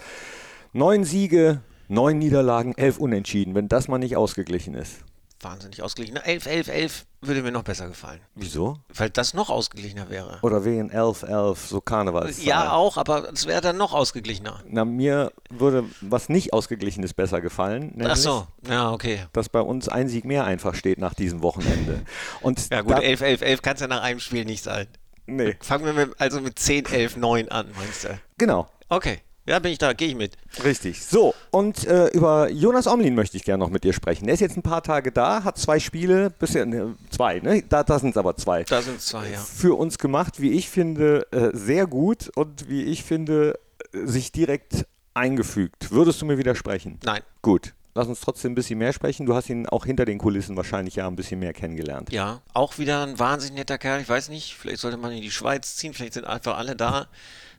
neun 0.75 1.05
Siege, 1.05 1.63
neun 1.89 2.19
Niederlagen, 2.19 2.75
elf 2.77 2.99
Unentschieden, 2.99 3.55
wenn 3.55 3.67
das 3.67 3.89
mal 3.89 3.97
nicht 3.97 4.15
ausgeglichen 4.15 4.75
ist. 4.75 5.07
Wahnsinnig 5.43 5.83
ausgeglichen. 5.83 6.17
11, 6.17 6.47
11, 6.47 6.69
11 6.69 7.07
würde 7.21 7.43
mir 7.43 7.53
noch 7.53 7.63
besser 7.63 7.87
gefallen. 7.89 8.21
Wieso? 8.35 8.79
Weil 8.95 9.11
das 9.11 9.35
noch 9.35 9.49
ausgeglichener 9.51 10.11
wäre. 10.11 10.39
Oder 10.43 10.65
wegen 10.65 10.91
11, 10.91 11.23
11, 11.23 11.67
so 11.67 11.81
Karnevals. 11.81 12.45
Ja, 12.45 12.73
auch, 12.73 12.97
aber 12.97 13.33
es 13.33 13.47
wäre 13.47 13.61
dann 13.61 13.77
noch 13.77 13.93
ausgeglichener. 13.93 14.61
Na, 14.69 14.85
mir 14.85 15.33
würde 15.51 15.85
was 16.01 16.29
nicht 16.29 16.53
ausgeglichen 16.53 17.03
ist 17.05 17.15
besser 17.15 17.41
gefallen. 17.41 17.95
Ach 18.05 18.17
so, 18.17 18.47
ja, 18.69 18.91
okay. 18.93 19.27
Dass 19.33 19.49
bei 19.49 19.61
uns 19.61 19.89
ein 19.89 20.09
Sieg 20.09 20.25
mehr 20.25 20.45
einfach 20.45 20.75
steht 20.75 20.99
nach 20.99 21.15
diesem 21.15 21.43
Wochenende. 21.43 22.03
Und 22.41 22.69
Ja 22.71 22.83
gut, 22.83 22.93
da, 22.93 22.99
11, 22.99 23.21
11, 23.21 23.43
11 23.43 23.63
kann 23.63 23.75
es 23.75 23.81
ja 23.81 23.89
nach 23.89 24.03
einem 24.03 24.21
Spiel 24.21 24.45
nicht 24.45 24.63
sein. 24.65 24.87
Nee, 25.27 25.57
Fangen 25.61 25.85
wir 25.85 25.93
mit, 25.93 26.21
also 26.21 26.41
mit 26.41 26.59
10, 26.59 26.87
11, 26.87 27.17
9 27.17 27.49
an, 27.51 27.69
meinst 27.77 28.05
du? 28.05 28.19
genau. 28.39 28.69
Okay, 28.89 29.21
ja, 29.47 29.59
bin 29.59 29.73
ich 29.73 29.79
da, 29.79 29.93
gehe 29.93 30.09
ich 30.09 30.15
mit. 30.15 30.37
Richtig. 30.63 31.05
So, 31.05 31.35
und 31.51 31.87
äh, 31.87 32.09
über 32.09 32.51
Jonas 32.51 32.87
Omlin 32.87 33.15
möchte 33.15 33.37
ich 33.37 33.45
gerne 33.45 33.63
noch 33.65 33.71
mit 33.71 33.85
dir 33.85 33.93
sprechen. 33.93 34.29
Er 34.29 34.35
ist 34.35 34.41
jetzt 34.41 34.57
ein 34.57 34.63
paar 34.63 34.83
Tage 34.83 35.13
da, 35.13 35.45
hat 35.45 35.59
zwei 35.59 35.81
Spiele, 35.81 36.31
bisher, 36.31 36.67
ne, 36.67 36.95
zwei, 37.11 37.41
ne? 37.41 37.63
Da, 37.69 37.83
da 37.83 37.99
sind 37.99 38.11
es 38.11 38.17
aber 38.17 38.37
zwei. 38.37 38.65
Da 38.65 38.83
sind 38.83 39.01
zwei, 39.01 39.31
ja. 39.31 39.39
Für 39.39 39.77
uns 39.77 39.99
gemacht, 39.99 40.41
wie 40.41 40.53
ich 40.53 40.69
finde, 40.69 41.27
äh, 41.33 41.51
sehr 41.53 41.87
gut 41.87 42.31
und 42.37 42.69
wie 42.69 42.85
ich 42.85 43.03
finde, 43.03 43.59
äh, 43.93 44.07
sich 44.07 44.33
direkt 44.33 44.87
eingefügt. 45.15 45.91
Würdest 45.91 46.23
du 46.23 46.27
mir 46.27 46.39
widersprechen? 46.39 46.99
Nein, 47.05 47.23
Gut. 47.43 47.75
Lass 47.95 48.09
uns 48.09 48.21
trotzdem 48.21 48.53
ein 48.53 48.55
bisschen 48.55 48.79
mehr 48.79 48.93
sprechen. 48.93 49.27
Du 49.27 49.35
hast 49.35 49.51
ihn 49.51 49.69
auch 49.69 49.85
hinter 49.85 50.07
den 50.07 50.19
Kulissen 50.19 50.57
wahrscheinlich 50.57 50.97
ja 50.97 51.07
ein 51.07 51.17
bisschen 51.17 51.41
mehr 51.41 51.53
kennengelernt. 51.53 52.11
ja, 52.11 52.41
auch 52.55 52.79
wieder 52.79 53.03
ein 53.03 53.19
wahnsinnig 53.19 53.59
netter 53.59 53.77
Kerl. 53.79 54.01
Ich 54.01 54.09
weiß 54.09 54.31
nicht, 54.31 54.55
vielleicht 54.55 54.81
sollte 54.81 54.97
man 54.97 55.13
in 55.13 55.21
die 55.21 55.31
Schweiz 55.31 55.77
ziehen, 55.77 55.93
vielleicht 55.93 56.15
sind 56.15 56.27
einfach 56.27 56.57
alle 56.57 56.75
da. 56.75 57.09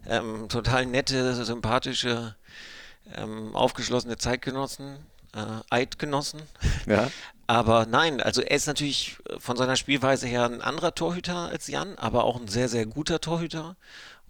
Ähm, 0.07 0.49
total 0.49 0.85
nette, 0.85 1.45
sympathische, 1.45 2.35
ähm, 3.15 3.55
aufgeschlossene 3.55 4.17
Zeitgenossen, 4.17 4.97
äh, 5.35 5.61
Eidgenossen. 5.69 6.41
Ja. 6.87 7.09
Aber 7.45 7.85
nein, 7.85 8.21
also 8.21 8.41
er 8.41 8.55
ist 8.55 8.67
natürlich 8.67 9.17
von 9.37 9.57
seiner 9.57 9.75
Spielweise 9.75 10.27
her 10.27 10.45
ein 10.45 10.61
anderer 10.61 10.95
Torhüter 10.95 11.49
als 11.49 11.67
Jan, 11.67 11.97
aber 11.97 12.23
auch 12.23 12.39
ein 12.39 12.47
sehr, 12.47 12.69
sehr 12.69 12.85
guter 12.85 13.19
Torhüter. 13.19 13.75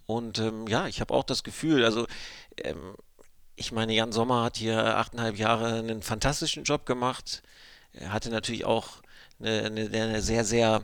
Und 0.08 0.40
ähm, 0.40 0.68
ja, 0.68 0.88
ich 0.88 1.00
habe 1.00 1.14
auch 1.14 1.24
das 1.24 1.44
Gefühl, 1.44 1.86
also 1.86 2.08
ähm, 2.58 2.96
ich 3.56 3.72
meine, 3.72 3.94
Jan 3.94 4.12
Sommer 4.12 4.44
hat 4.44 4.58
hier 4.58 4.98
achteinhalb 4.98 5.38
Jahre 5.38 5.76
einen 5.76 6.02
fantastischen 6.02 6.64
Job 6.64 6.86
gemacht. 6.86 7.44
Er 7.94 8.12
hatte 8.12 8.30
natürlich 8.30 8.66
auch 8.66 9.02
eine, 9.40 9.66
eine, 9.66 9.90
eine 9.92 10.22
sehr, 10.22 10.46
sehr 10.46 10.84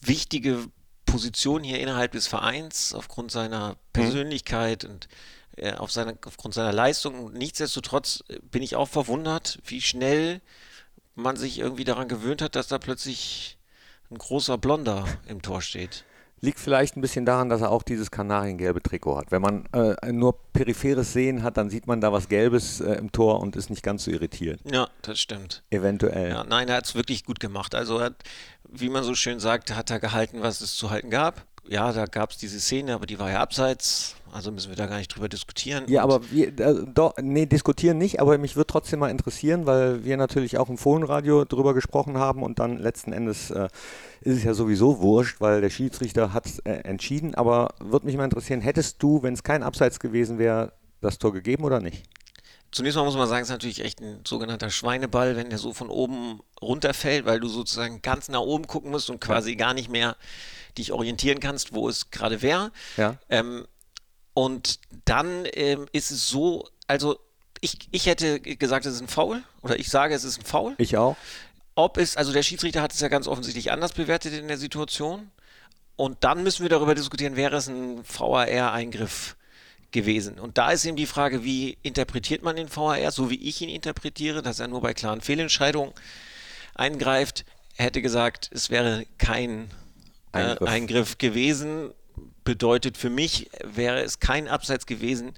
wichtige 0.00 0.68
Position 1.06 1.62
hier 1.62 1.80
innerhalb 1.80 2.12
des 2.12 2.26
Vereins 2.26 2.94
aufgrund 2.94 3.30
seiner 3.30 3.76
Persönlichkeit 3.92 4.84
und 4.84 5.08
äh, 5.56 5.74
auf 5.74 5.92
seine, 5.92 6.18
aufgrund 6.26 6.54
seiner 6.54 6.72
Leistung. 6.72 7.32
Nichtsdestotrotz 7.32 8.24
äh, 8.28 8.38
bin 8.50 8.62
ich 8.62 8.76
auch 8.76 8.88
verwundert, 8.88 9.58
wie 9.64 9.80
schnell 9.80 10.40
man 11.14 11.36
sich 11.36 11.58
irgendwie 11.58 11.84
daran 11.84 12.08
gewöhnt 12.08 12.42
hat, 12.42 12.56
dass 12.56 12.68
da 12.68 12.78
plötzlich 12.78 13.58
ein 14.10 14.18
großer 14.18 14.58
Blonder 14.58 15.06
im 15.26 15.42
Tor 15.42 15.62
steht. 15.62 16.04
Liegt 16.44 16.58
vielleicht 16.58 16.96
ein 16.96 17.00
bisschen 17.00 17.24
daran, 17.24 17.48
dass 17.48 17.60
er 17.60 17.70
auch 17.70 17.84
dieses 17.84 18.10
kanariengelbe 18.10 18.82
Trikot 18.82 19.16
hat. 19.16 19.30
Wenn 19.30 19.42
man 19.42 19.64
äh, 19.72 20.10
nur 20.10 20.36
peripheres 20.52 21.12
Sehen 21.12 21.44
hat, 21.44 21.56
dann 21.56 21.70
sieht 21.70 21.86
man 21.86 22.00
da 22.00 22.12
was 22.12 22.28
Gelbes 22.28 22.80
äh, 22.80 22.94
im 22.94 23.12
Tor 23.12 23.38
und 23.38 23.54
ist 23.54 23.70
nicht 23.70 23.84
ganz 23.84 24.02
so 24.04 24.10
irritiert. 24.10 24.58
Ja, 24.64 24.88
das 25.02 25.20
stimmt. 25.20 25.62
Eventuell. 25.70 26.30
Ja, 26.30 26.42
nein, 26.42 26.68
er 26.68 26.78
hat 26.78 26.86
es 26.86 26.96
wirklich 26.96 27.24
gut 27.24 27.38
gemacht. 27.38 27.76
Also, 27.76 27.98
er 27.98 28.06
hat, 28.06 28.24
wie 28.68 28.88
man 28.88 29.04
so 29.04 29.14
schön 29.14 29.38
sagt, 29.38 29.72
hat 29.76 29.90
er 29.90 30.00
gehalten, 30.00 30.42
was 30.42 30.60
es 30.60 30.74
zu 30.74 30.90
halten 30.90 31.10
gab. 31.10 31.46
Ja, 31.68 31.92
da 31.92 32.06
gab 32.06 32.32
es 32.32 32.38
diese 32.38 32.60
Szene, 32.60 32.94
aber 32.94 33.06
die 33.06 33.18
war 33.18 33.30
ja 33.30 33.40
abseits. 33.40 34.16
Also 34.32 34.50
müssen 34.50 34.70
wir 34.70 34.76
da 34.76 34.86
gar 34.86 34.96
nicht 34.96 35.14
drüber 35.14 35.28
diskutieren. 35.28 35.84
Ja, 35.88 36.02
aber 36.02 36.20
wir, 36.30 36.58
äh, 36.58 36.86
doch, 36.86 37.14
nee, 37.20 37.44
diskutieren 37.44 37.98
nicht, 37.98 38.18
aber 38.18 38.38
mich 38.38 38.56
würde 38.56 38.66
trotzdem 38.66 39.00
mal 39.00 39.10
interessieren, 39.10 39.66
weil 39.66 40.04
wir 40.04 40.16
natürlich 40.16 40.56
auch 40.56 40.70
im 40.70 40.78
Fohlenradio 40.78 41.44
drüber 41.44 41.74
gesprochen 41.74 42.16
haben 42.16 42.42
und 42.42 42.58
dann 42.58 42.78
letzten 42.78 43.12
Endes 43.12 43.50
äh, 43.50 43.68
ist 44.22 44.38
es 44.38 44.44
ja 44.44 44.54
sowieso 44.54 45.00
wurscht, 45.00 45.40
weil 45.40 45.60
der 45.60 45.68
Schiedsrichter 45.68 46.32
hat 46.32 46.46
äh, 46.64 46.70
entschieden, 46.70 47.34
aber 47.34 47.74
würde 47.78 48.06
mich 48.06 48.16
mal 48.16 48.24
interessieren, 48.24 48.62
hättest 48.62 49.02
du, 49.02 49.22
wenn 49.22 49.34
es 49.34 49.42
kein 49.42 49.62
Abseits 49.62 50.00
gewesen 50.00 50.38
wäre, 50.38 50.72
das 51.02 51.18
Tor 51.18 51.32
gegeben 51.32 51.64
oder 51.64 51.80
nicht? 51.80 52.04
Zunächst 52.70 52.96
mal 52.96 53.04
muss 53.04 53.16
man 53.16 53.28
sagen, 53.28 53.42
es 53.42 53.48
ist 53.48 53.52
natürlich 53.52 53.84
echt 53.84 54.00
ein 54.00 54.20
sogenannter 54.26 54.70
Schweineball, 54.70 55.36
wenn 55.36 55.50
der 55.50 55.58
so 55.58 55.74
von 55.74 55.90
oben 55.90 56.40
runterfällt, 56.62 57.26
weil 57.26 57.38
du 57.38 57.48
sozusagen 57.48 58.00
ganz 58.00 58.30
nach 58.30 58.40
oben 58.40 58.66
gucken 58.66 58.90
musst 58.90 59.10
und 59.10 59.20
quasi 59.20 59.56
gar 59.56 59.74
nicht 59.74 59.90
mehr 59.90 60.16
dich 60.78 60.92
orientieren 60.92 61.40
kannst, 61.40 61.74
wo 61.74 61.88
es 61.88 62.10
gerade 62.10 62.42
wäre. 62.42 62.72
Ja. 62.96 63.18
Ähm, 63.28 63.66
und 64.34 64.78
dann 65.04 65.46
ähm, 65.52 65.86
ist 65.92 66.10
es 66.10 66.28
so, 66.28 66.68
also 66.86 67.18
ich, 67.60 67.78
ich 67.90 68.06
hätte 68.06 68.40
gesagt, 68.40 68.86
es 68.86 68.94
ist 68.94 69.00
ein 69.00 69.08
Foul 69.08 69.42
oder 69.62 69.78
ich 69.78 69.88
sage, 69.88 70.14
es 70.14 70.24
ist 70.24 70.38
ein 70.38 70.44
Foul. 70.44 70.74
Ich 70.78 70.96
auch. 70.96 71.16
Ob 71.74 71.96
es, 71.96 72.16
also 72.16 72.32
der 72.32 72.42
Schiedsrichter 72.42 72.82
hat 72.82 72.92
es 72.92 73.00
ja 73.00 73.08
ganz 73.08 73.26
offensichtlich 73.26 73.70
anders 73.70 73.92
bewertet 73.92 74.34
in 74.34 74.48
der 74.48 74.58
Situation. 74.58 75.30
Und 75.96 76.24
dann 76.24 76.42
müssen 76.42 76.62
wir 76.62 76.70
darüber 76.70 76.94
diskutieren, 76.94 77.36
wäre 77.36 77.56
es 77.56 77.68
ein 77.68 78.02
VAR-Eingriff 78.04 79.36
gewesen. 79.92 80.38
Und 80.38 80.58
da 80.58 80.72
ist 80.72 80.84
eben 80.84 80.96
die 80.96 81.06
Frage, 81.06 81.44
wie 81.44 81.78
interpretiert 81.82 82.42
man 82.42 82.56
den 82.56 82.74
VAR, 82.74 83.10
so 83.12 83.30
wie 83.30 83.40
ich 83.48 83.60
ihn 83.60 83.68
interpretiere, 83.68 84.42
dass 84.42 84.58
er 84.58 84.68
nur 84.68 84.80
bei 84.80 84.94
klaren 84.94 85.20
Fehlentscheidungen 85.20 85.92
eingreift. 86.74 87.44
Er 87.76 87.86
hätte 87.86 88.02
gesagt, 88.02 88.50
es 88.52 88.70
wäre 88.70 89.06
kein 89.18 89.70
äh, 90.32 90.38
Eingriff. 90.38 90.68
Eingriff. 90.68 91.18
gewesen. 91.18 91.92
Bedeutet 92.44 92.96
für 92.96 93.10
mich, 93.10 93.50
wäre 93.62 94.02
es 94.02 94.18
kein 94.18 94.48
Abseits 94.48 94.86
gewesen, 94.86 95.32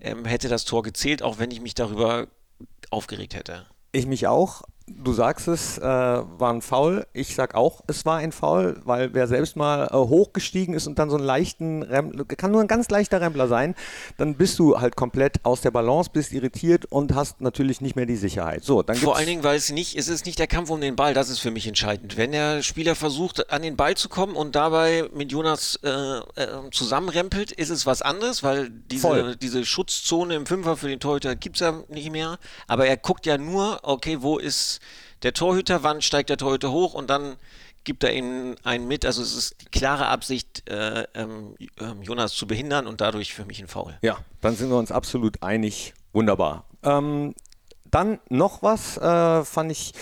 ähm, 0.00 0.24
hätte 0.24 0.48
das 0.48 0.64
Tor 0.64 0.82
gezählt, 0.82 1.22
auch 1.22 1.38
wenn 1.38 1.50
ich 1.50 1.60
mich 1.60 1.74
darüber 1.74 2.28
aufgeregt 2.90 3.34
hätte. 3.34 3.66
Ich 3.92 4.06
mich 4.06 4.26
auch. 4.26 4.62
Du 4.96 5.12
sagst 5.12 5.48
es, 5.48 5.78
äh, 5.78 5.82
war 5.82 6.52
ein 6.52 6.62
Foul. 6.62 7.06
Ich 7.12 7.34
sag 7.34 7.54
auch, 7.54 7.82
es 7.86 8.04
war 8.04 8.18
ein 8.18 8.32
Foul, 8.32 8.80
weil 8.84 9.14
wer 9.14 9.26
selbst 9.26 9.56
mal 9.56 9.86
äh, 9.86 9.94
hochgestiegen 9.94 10.74
ist 10.74 10.86
und 10.86 10.98
dann 10.98 11.10
so 11.10 11.16
einen 11.16 11.24
leichten 11.24 11.82
Rempler, 11.82 12.24
kann 12.24 12.50
nur 12.50 12.60
ein 12.60 12.68
ganz 12.68 12.88
leichter 12.90 13.20
Rempler 13.20 13.48
sein, 13.48 13.74
dann 14.16 14.34
bist 14.34 14.58
du 14.58 14.80
halt 14.80 14.96
komplett 14.96 15.44
aus 15.44 15.60
der 15.60 15.70
Balance, 15.70 16.10
bist 16.12 16.32
irritiert 16.32 16.86
und 16.86 17.14
hast 17.14 17.40
natürlich 17.40 17.80
nicht 17.80 17.96
mehr 17.96 18.06
die 18.06 18.16
Sicherheit. 18.16 18.64
So, 18.64 18.82
dann 18.82 18.96
Vor 18.96 19.16
allen 19.16 19.26
Dingen, 19.26 19.44
weil 19.44 19.56
es 19.56 19.70
nicht, 19.70 19.96
es 19.96 20.08
ist 20.08 20.26
nicht 20.26 20.38
der 20.38 20.46
Kampf 20.46 20.70
um 20.70 20.80
den 20.80 20.96
Ball, 20.96 21.14
das 21.14 21.28
ist 21.28 21.38
für 21.38 21.50
mich 21.50 21.66
entscheidend. 21.66 22.16
Wenn 22.16 22.32
der 22.32 22.62
Spieler 22.62 22.94
versucht, 22.94 23.50
an 23.50 23.62
den 23.62 23.76
Ball 23.76 23.96
zu 23.96 24.08
kommen 24.08 24.36
und 24.36 24.54
dabei 24.54 25.08
mit 25.14 25.32
Jonas 25.32 25.78
äh, 25.82 25.90
äh, 25.90 26.70
zusammenrempelt, 26.70 27.52
ist 27.52 27.70
es 27.70 27.86
was 27.86 28.02
anderes, 28.02 28.42
weil 28.42 28.70
diese, 28.70 29.02
Voll. 29.02 29.36
diese 29.36 29.64
Schutzzone 29.64 30.34
im 30.34 30.46
Fünfer 30.46 30.76
für 30.76 30.88
den 30.88 31.00
Torhüter 31.00 31.36
gibt 31.36 31.56
es 31.56 31.60
ja 31.60 31.82
nicht 31.88 32.10
mehr. 32.10 32.38
Aber 32.66 32.86
er 32.86 32.96
guckt 32.96 33.26
ja 33.26 33.38
nur, 33.38 33.80
okay, 33.82 34.18
wo 34.20 34.38
ist 34.38 34.77
der 35.22 35.32
Torhüter, 35.32 35.82
wann 35.82 36.02
steigt 36.02 36.30
der 36.30 36.36
Torhüter 36.36 36.70
hoch 36.70 36.94
und 36.94 37.10
dann 37.10 37.36
gibt 37.84 38.04
er 38.04 38.12
ihm 38.12 38.56
einen 38.64 38.86
mit. 38.86 39.06
Also 39.06 39.22
es 39.22 39.34
ist 39.34 39.62
die 39.62 39.66
klare 39.66 40.06
Absicht, 40.08 40.68
äh, 40.68 41.06
ähm, 41.14 41.54
ähm, 41.80 42.02
Jonas 42.02 42.34
zu 42.34 42.46
behindern 42.46 42.86
und 42.86 43.00
dadurch 43.00 43.32
für 43.34 43.44
mich 43.44 43.60
ein 43.60 43.68
Foul. 43.68 43.98
Ja, 44.02 44.18
dann 44.40 44.54
sind 44.56 44.68
wir 44.70 44.76
uns 44.76 44.92
absolut 44.92 45.42
einig. 45.42 45.94
Wunderbar. 46.12 46.64
Ähm, 46.82 47.34
dann 47.84 48.18
noch 48.28 48.62
was 48.62 48.96
äh, 48.98 49.44
fand 49.44 49.72
ich 49.72 49.92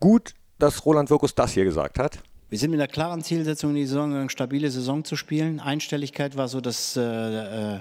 gut, 0.00 0.34
dass 0.58 0.84
Roland 0.84 1.10
Wirkus 1.10 1.34
das 1.34 1.52
hier 1.52 1.64
gesagt 1.64 1.98
hat. 1.98 2.20
Wir 2.56 2.60
sind 2.60 2.70
mit 2.70 2.80
einer 2.80 2.88
klaren 2.88 3.22
Zielsetzung 3.22 3.72
in 3.72 3.76
die 3.76 3.84
Saison, 3.84 4.14
eine 4.14 4.30
stabile 4.30 4.70
Saison 4.70 5.04
zu 5.04 5.14
spielen. 5.14 5.60
Einstelligkeit 5.60 6.38
war 6.38 6.48
so 6.48 6.62
das, 6.62 6.96
äh, 6.96 7.02
äh, 7.02 7.80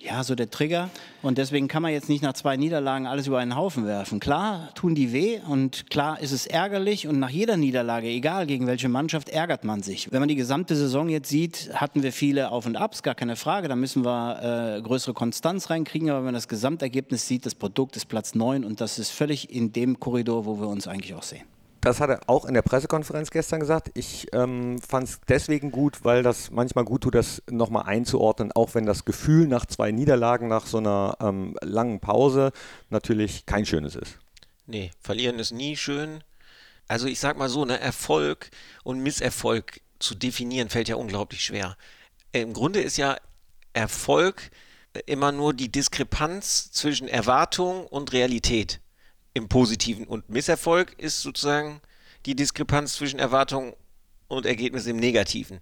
ja, 0.00 0.24
so 0.24 0.34
der 0.34 0.50
Trigger. 0.50 0.90
Und 1.22 1.38
deswegen 1.38 1.68
kann 1.68 1.80
man 1.80 1.92
jetzt 1.92 2.08
nicht 2.08 2.24
nach 2.24 2.32
zwei 2.32 2.56
Niederlagen 2.56 3.06
alles 3.06 3.28
über 3.28 3.38
einen 3.38 3.54
Haufen 3.54 3.86
werfen. 3.86 4.18
Klar 4.18 4.74
tun 4.74 4.96
die 4.96 5.12
weh 5.12 5.38
und 5.48 5.90
klar 5.90 6.18
ist 6.20 6.32
es 6.32 6.48
ärgerlich 6.48 7.06
und 7.06 7.20
nach 7.20 7.30
jeder 7.30 7.56
Niederlage, 7.56 8.08
egal 8.08 8.46
gegen 8.48 8.66
welche 8.66 8.88
Mannschaft, 8.88 9.28
ärgert 9.28 9.62
man 9.62 9.84
sich. 9.84 10.10
Wenn 10.10 10.18
man 10.18 10.28
die 10.28 10.34
gesamte 10.34 10.74
Saison 10.74 11.08
jetzt 11.08 11.28
sieht, 11.28 11.70
hatten 11.74 12.02
wir 12.02 12.12
viele 12.12 12.50
Auf 12.50 12.66
und 12.66 12.74
Abs, 12.74 13.04
gar 13.04 13.14
keine 13.14 13.36
Frage. 13.36 13.68
Da 13.68 13.76
müssen 13.76 14.04
wir 14.04 14.78
äh, 14.78 14.82
größere 14.82 15.14
Konstanz 15.14 15.70
reinkriegen. 15.70 16.10
Aber 16.10 16.18
wenn 16.18 16.24
man 16.24 16.34
das 16.34 16.48
Gesamtergebnis 16.48 17.28
sieht, 17.28 17.46
das 17.46 17.54
Produkt 17.54 17.94
ist 17.94 18.06
Platz 18.06 18.34
9 18.34 18.64
und 18.64 18.80
das 18.80 18.98
ist 18.98 19.10
völlig 19.10 19.54
in 19.54 19.72
dem 19.72 20.00
Korridor, 20.00 20.46
wo 20.46 20.58
wir 20.58 20.66
uns 20.66 20.88
eigentlich 20.88 21.14
auch 21.14 21.22
sehen. 21.22 21.44
Das 21.86 22.00
hat 22.00 22.10
er 22.10 22.18
auch 22.26 22.46
in 22.46 22.54
der 22.54 22.62
Pressekonferenz 22.62 23.30
gestern 23.30 23.60
gesagt. 23.60 23.92
Ich 23.94 24.26
ähm, 24.32 24.80
fand 24.80 25.08
es 25.08 25.20
deswegen 25.28 25.70
gut, 25.70 26.04
weil 26.04 26.24
das 26.24 26.50
manchmal 26.50 26.84
gut 26.84 27.02
tut, 27.02 27.14
das 27.14 27.44
nochmal 27.48 27.84
einzuordnen, 27.84 28.50
auch 28.50 28.74
wenn 28.74 28.86
das 28.86 29.04
Gefühl 29.04 29.46
nach 29.46 29.66
zwei 29.66 29.92
Niederlagen, 29.92 30.48
nach 30.48 30.66
so 30.66 30.78
einer 30.78 31.16
ähm, 31.20 31.56
langen 31.62 32.00
Pause 32.00 32.50
natürlich 32.90 33.46
kein 33.46 33.64
schönes 33.66 33.94
ist. 33.94 34.18
Nee, 34.66 34.90
verlieren 35.00 35.38
ist 35.38 35.52
nie 35.52 35.76
schön. 35.76 36.24
Also 36.88 37.06
ich 37.06 37.20
sag 37.20 37.38
mal 37.38 37.48
so, 37.48 37.64
ne, 37.64 37.78
Erfolg 37.78 38.50
und 38.82 38.98
Misserfolg 38.98 39.80
zu 40.00 40.16
definieren 40.16 40.70
fällt 40.70 40.88
ja 40.88 40.96
unglaublich 40.96 41.44
schwer. 41.44 41.76
Im 42.32 42.52
Grunde 42.52 42.80
ist 42.80 42.96
ja 42.96 43.16
Erfolg 43.74 44.50
immer 45.06 45.30
nur 45.30 45.54
die 45.54 45.70
Diskrepanz 45.70 46.72
zwischen 46.72 47.06
Erwartung 47.06 47.86
und 47.86 48.12
Realität 48.12 48.80
im 49.36 49.48
Positiven 49.48 50.06
und 50.06 50.30
Misserfolg 50.30 50.94
ist 50.98 51.20
sozusagen 51.20 51.82
die 52.24 52.34
Diskrepanz 52.34 52.94
zwischen 52.94 53.18
Erwartung 53.18 53.76
und 54.28 54.46
Ergebnis 54.46 54.86
im 54.86 54.96
Negativen. 54.96 55.60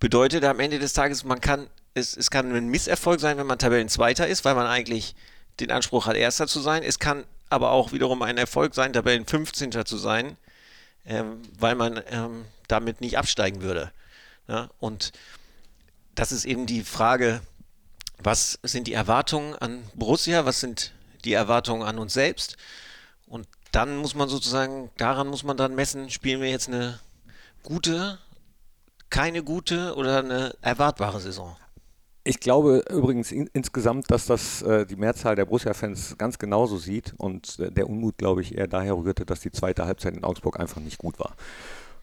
Bedeutet 0.00 0.44
am 0.44 0.60
Ende 0.60 0.78
des 0.78 0.94
Tages, 0.94 1.22
man 1.22 1.42
kann, 1.42 1.68
es, 1.92 2.16
es 2.16 2.30
kann 2.30 2.56
ein 2.56 2.68
Misserfolg 2.68 3.20
sein, 3.20 3.36
wenn 3.36 3.46
man 3.46 3.58
Tabellenzweiter 3.58 4.26
ist, 4.26 4.46
weil 4.46 4.54
man 4.54 4.66
eigentlich 4.66 5.14
den 5.60 5.70
Anspruch 5.70 6.06
hat, 6.06 6.16
Erster 6.16 6.46
zu 6.46 6.58
sein. 6.60 6.82
Es 6.82 6.98
kann 6.98 7.24
aber 7.50 7.70
auch 7.70 7.92
wiederum 7.92 8.22
ein 8.22 8.38
Erfolg 8.38 8.74
sein, 8.74 8.94
Tabellen 8.94 9.26
15. 9.26 9.84
zu 9.84 9.98
sein, 9.98 10.38
ähm, 11.04 11.42
weil 11.58 11.74
man 11.74 12.02
ähm, 12.08 12.46
damit 12.66 13.02
nicht 13.02 13.18
absteigen 13.18 13.60
würde. 13.60 13.92
Ja? 14.48 14.70
Und 14.80 15.12
das 16.14 16.32
ist 16.32 16.46
eben 16.46 16.64
die 16.64 16.82
Frage, 16.82 17.42
was 18.16 18.58
sind 18.62 18.86
die 18.86 18.94
Erwartungen 18.94 19.54
an 19.54 19.82
Borussia, 19.94 20.46
was 20.46 20.60
sind 20.60 20.92
die 21.26 21.34
Erwartungen 21.34 21.82
an 21.82 21.98
uns 21.98 22.14
selbst? 22.14 22.56
Und 23.26 23.46
dann 23.72 23.96
muss 23.96 24.14
man 24.14 24.28
sozusagen, 24.28 24.90
daran 24.96 25.28
muss 25.28 25.44
man 25.44 25.56
dann 25.56 25.74
messen, 25.74 26.10
spielen 26.10 26.40
wir 26.40 26.48
jetzt 26.48 26.68
eine 26.68 27.00
gute, 27.62 28.18
keine 29.10 29.42
gute 29.42 29.94
oder 29.96 30.20
eine 30.20 30.54
erwartbare 30.62 31.20
Saison. 31.20 31.56
Ich 32.24 32.40
glaube 32.40 32.82
übrigens 32.90 33.30
in, 33.30 33.48
insgesamt, 33.52 34.10
dass 34.10 34.26
das 34.26 34.62
äh, 34.62 34.84
die 34.84 34.96
Mehrzahl 34.96 35.36
der 35.36 35.44
Borussia-Fans 35.44 36.18
ganz 36.18 36.38
genauso 36.38 36.76
sieht 36.76 37.14
und 37.18 37.58
äh, 37.60 37.70
der 37.70 37.88
Unmut, 37.88 38.18
glaube 38.18 38.40
ich, 38.40 38.56
eher 38.56 38.66
daher 38.66 38.96
rührte, 38.96 39.24
dass 39.24 39.40
die 39.40 39.52
zweite 39.52 39.86
Halbzeit 39.86 40.16
in 40.16 40.24
Augsburg 40.24 40.58
einfach 40.58 40.80
nicht 40.80 40.98
gut 40.98 41.20
war. 41.20 41.36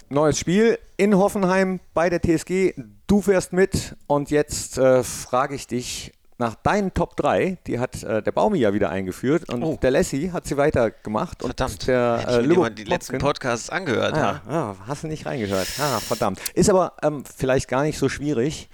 Neues 0.09 0.39
Spiel 0.39 0.79
in 0.95 1.17
Hoffenheim 1.17 1.79
bei 1.93 2.09
der 2.09 2.21
TSG. 2.21 2.73
Du 3.07 3.21
fährst 3.21 3.51
mit 3.51 3.95
und 4.07 4.31
jetzt 4.31 4.77
äh, 4.77 5.03
frage 5.03 5.55
ich 5.55 5.67
dich 5.67 6.13
nach 6.37 6.55
deinen 6.55 6.93
Top 6.93 7.15
3. 7.17 7.57
Die 7.67 7.79
hat 7.79 8.01
äh, 8.03 8.21
der 8.23 8.31
Baumi 8.31 8.59
ja 8.59 8.73
wieder 8.73 8.89
eingeführt 8.89 9.49
und 9.51 9.63
Oh. 9.63 9.77
der 9.81 9.91
Lessi 9.91 10.29
hat 10.33 10.47
sie 10.47 10.57
weitergemacht. 10.57 11.41
Verdammt, 11.41 11.71
und 11.73 11.87
der 11.87 12.41
Lübo 12.41 12.61
mal 12.61 12.69
die 12.71 12.83
letzten 12.85 13.17
Podcasts 13.19 13.69
angehört. 13.69 14.13
Ah, 14.15 14.41
Ja. 14.47 14.51
ja, 14.51 14.75
hast 14.87 15.03
du 15.03 15.07
nicht 15.07 15.25
reingehört. 15.25 15.67
Ah, 15.79 15.99
verdammt. 15.99 16.39
Ist 16.55 16.69
aber 16.69 16.93
ähm, 17.03 17.23
vielleicht 17.25 17.67
gar 17.67 17.83
nicht 17.83 17.97
so 17.97 18.09
schwierig. 18.09 18.69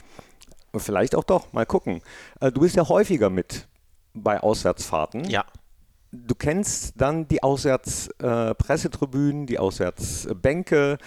Vielleicht 0.76 1.16
auch 1.16 1.24
doch. 1.24 1.52
Mal 1.54 1.66
gucken. 1.66 2.02
Äh, 2.40 2.52
du 2.52 2.62
bist 2.62 2.76
ja 2.76 2.88
häufiger 2.88 3.30
mit 3.30 3.68
bei 4.14 4.40
Auswärtsfahrten. 4.40 5.26
ja. 5.26 5.44
Du 6.12 6.34
kennst 6.34 6.94
dann 7.00 7.28
die 7.28 7.44
Auswärtspressetribünen, 7.44 9.44
äh, 9.44 9.46
die 9.46 9.60
Auswärtsbänke. 9.60 10.98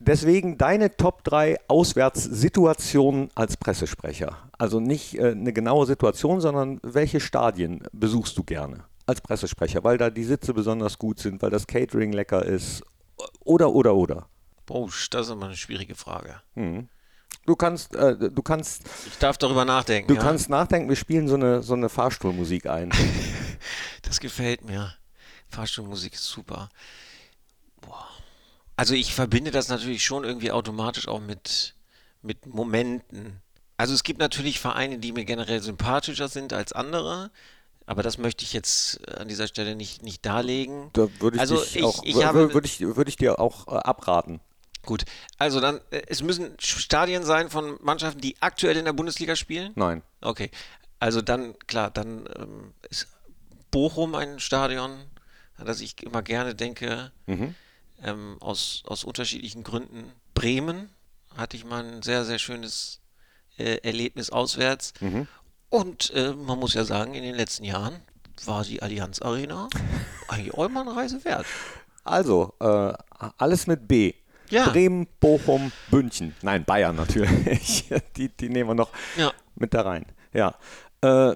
Deswegen 0.00 0.58
deine 0.58 0.96
Top 0.96 1.22
3 1.22 1.56
Auswärtssituationen 1.68 3.28
als 3.36 3.56
Pressesprecher. 3.56 4.36
Also 4.58 4.80
nicht 4.80 5.18
äh, 5.18 5.32
eine 5.32 5.52
genaue 5.52 5.86
Situation, 5.86 6.40
sondern 6.40 6.80
welche 6.82 7.20
Stadien 7.20 7.82
besuchst 7.92 8.36
du 8.38 8.44
gerne 8.44 8.84
als 9.06 9.20
Pressesprecher, 9.20 9.84
weil 9.84 9.98
da 9.98 10.10
die 10.10 10.24
Sitze 10.24 10.54
besonders 10.54 10.98
gut 10.98 11.18
sind, 11.18 11.42
weil 11.42 11.50
das 11.50 11.66
Catering 11.66 12.12
lecker 12.12 12.44
ist 12.44 12.82
oder, 13.40 13.72
oder, 13.72 13.94
oder. 13.94 14.28
Boah, 14.66 14.88
das 15.10 15.26
ist 15.26 15.32
immer 15.32 15.46
eine 15.46 15.56
schwierige 15.56 15.94
Frage. 15.94 16.40
Hm. 16.54 16.88
Du 17.46 17.56
kannst, 17.56 17.94
äh, 17.94 18.30
du 18.30 18.42
kannst, 18.42 18.84
Ich 19.06 19.18
darf 19.18 19.36
darüber 19.36 19.64
nachdenken. 19.66 20.08
du 20.08 20.14
ja. 20.14 20.22
kannst 20.22 20.48
nachdenken. 20.48 20.88
Wir 20.88 20.96
spielen 20.96 21.28
so 21.28 21.34
eine, 21.34 21.62
so 21.62 21.74
eine 21.74 21.88
Fahrstuhlmusik 21.88 22.66
ein. 22.66 22.90
Das 24.02 24.20
gefällt 24.20 24.66
mir. 24.66 24.94
Fahrstuhlmusik 25.48 26.12
ist 26.12 26.26
super. 26.26 26.68
Boah. 27.80 28.06
Also 28.76 28.94
ich 28.94 29.14
verbinde 29.14 29.50
das 29.50 29.68
natürlich 29.68 30.04
schon 30.04 30.24
irgendwie 30.24 30.50
automatisch 30.50 31.08
auch 31.08 31.20
mit, 31.20 31.74
mit 32.20 32.44
Momenten. 32.44 33.40
Also 33.76 33.92
es 33.94 34.02
gibt 34.04 34.20
natürlich 34.20 34.60
Vereine, 34.60 34.98
die 34.98 35.12
mir 35.12 35.24
generell 35.24 35.60
sympathischer 35.62 36.28
sind 36.28 36.52
als 36.52 36.72
andere, 36.72 37.30
aber 37.86 38.02
das 38.02 38.18
möchte 38.18 38.44
ich 38.44 38.52
jetzt 38.52 39.00
äh, 39.08 39.14
an 39.16 39.28
dieser 39.28 39.48
Stelle 39.48 39.74
nicht, 39.74 40.02
nicht 40.02 40.24
darlegen. 40.24 40.90
Da 40.92 41.08
würde 41.20 41.36
ich, 41.36 41.40
also 41.40 41.62
ich, 41.62 41.82
auch, 41.82 42.02
ich 42.04 42.16
wür- 42.16 42.24
habe, 42.24 42.54
würde 42.54 42.66
ich, 42.66 42.80
würde 42.80 43.08
ich 43.08 43.16
dir 43.16 43.38
auch 43.38 43.66
äh, 43.68 43.72
abraten. 43.72 44.40
gut, 44.86 45.04
also 45.38 45.60
dann, 45.60 45.80
äh, 45.90 46.02
es 46.06 46.22
müssen 46.22 46.54
Stadien 46.60 47.24
sein 47.24 47.50
von 47.50 47.76
Mannschaften, 47.82 48.20
die 48.20 48.36
aktuell 48.40 48.76
in 48.76 48.84
der 48.84 48.92
Bundesliga 48.92 49.34
spielen. 49.34 49.72
Nein. 49.74 50.02
Okay, 50.20 50.50
also 51.00 51.20
dann, 51.20 51.58
klar, 51.66 51.90
dann 51.90 52.28
ähm, 52.38 52.74
ist 52.90 53.08
Bochum 53.72 54.14
ein 54.14 54.38
Stadion, 54.38 54.92
an 55.56 55.66
das 55.66 55.80
ich 55.80 56.00
immer 56.02 56.22
gerne 56.22 56.54
denke, 56.54 57.10
ähm, 58.02 58.36
aus, 58.40 58.82
aus 58.86 59.02
unterschiedlichen 59.04 59.64
Gründen. 59.64 60.12
Bremen 60.34 60.90
hatte 61.36 61.56
ich 61.56 61.64
mal 61.64 61.84
ein 61.84 62.02
sehr, 62.02 62.24
sehr 62.24 62.38
schönes 62.38 63.00
äh, 63.58 63.76
Erlebnis 63.82 64.30
auswärts. 64.30 64.92
Und 65.68 66.12
äh, 66.14 66.32
man 66.32 66.58
muss 66.58 66.74
ja 66.74 66.84
sagen, 66.84 67.14
in 67.14 67.22
den 67.22 67.34
letzten 67.34 67.64
Jahren 67.64 68.00
war 68.46 68.64
die 68.64 68.82
Allianz 68.82 69.20
Arena 69.22 69.68
eigentlich 70.28 70.54
auch 70.54 70.66
immer 70.66 70.82
eine 70.82 70.96
Reise 70.96 71.24
wert. 71.24 71.46
Also, 72.04 72.54
äh, 72.60 72.92
alles 73.38 73.66
mit 73.66 73.88
B. 73.88 74.12
Ja. 74.50 74.68
Bremen, 74.68 75.06
Bochum, 75.20 75.72
München. 75.90 76.34
Nein, 76.42 76.64
Bayern 76.64 76.96
natürlich. 76.96 77.88
die, 78.16 78.28
die 78.28 78.48
nehmen 78.50 78.70
wir 78.70 78.74
noch 78.74 78.90
Ja. 79.16 79.32
mit 79.54 79.72
da 79.72 79.80
rein. 79.82 80.04
Ja. 80.32 80.54
Äh, 81.00 81.34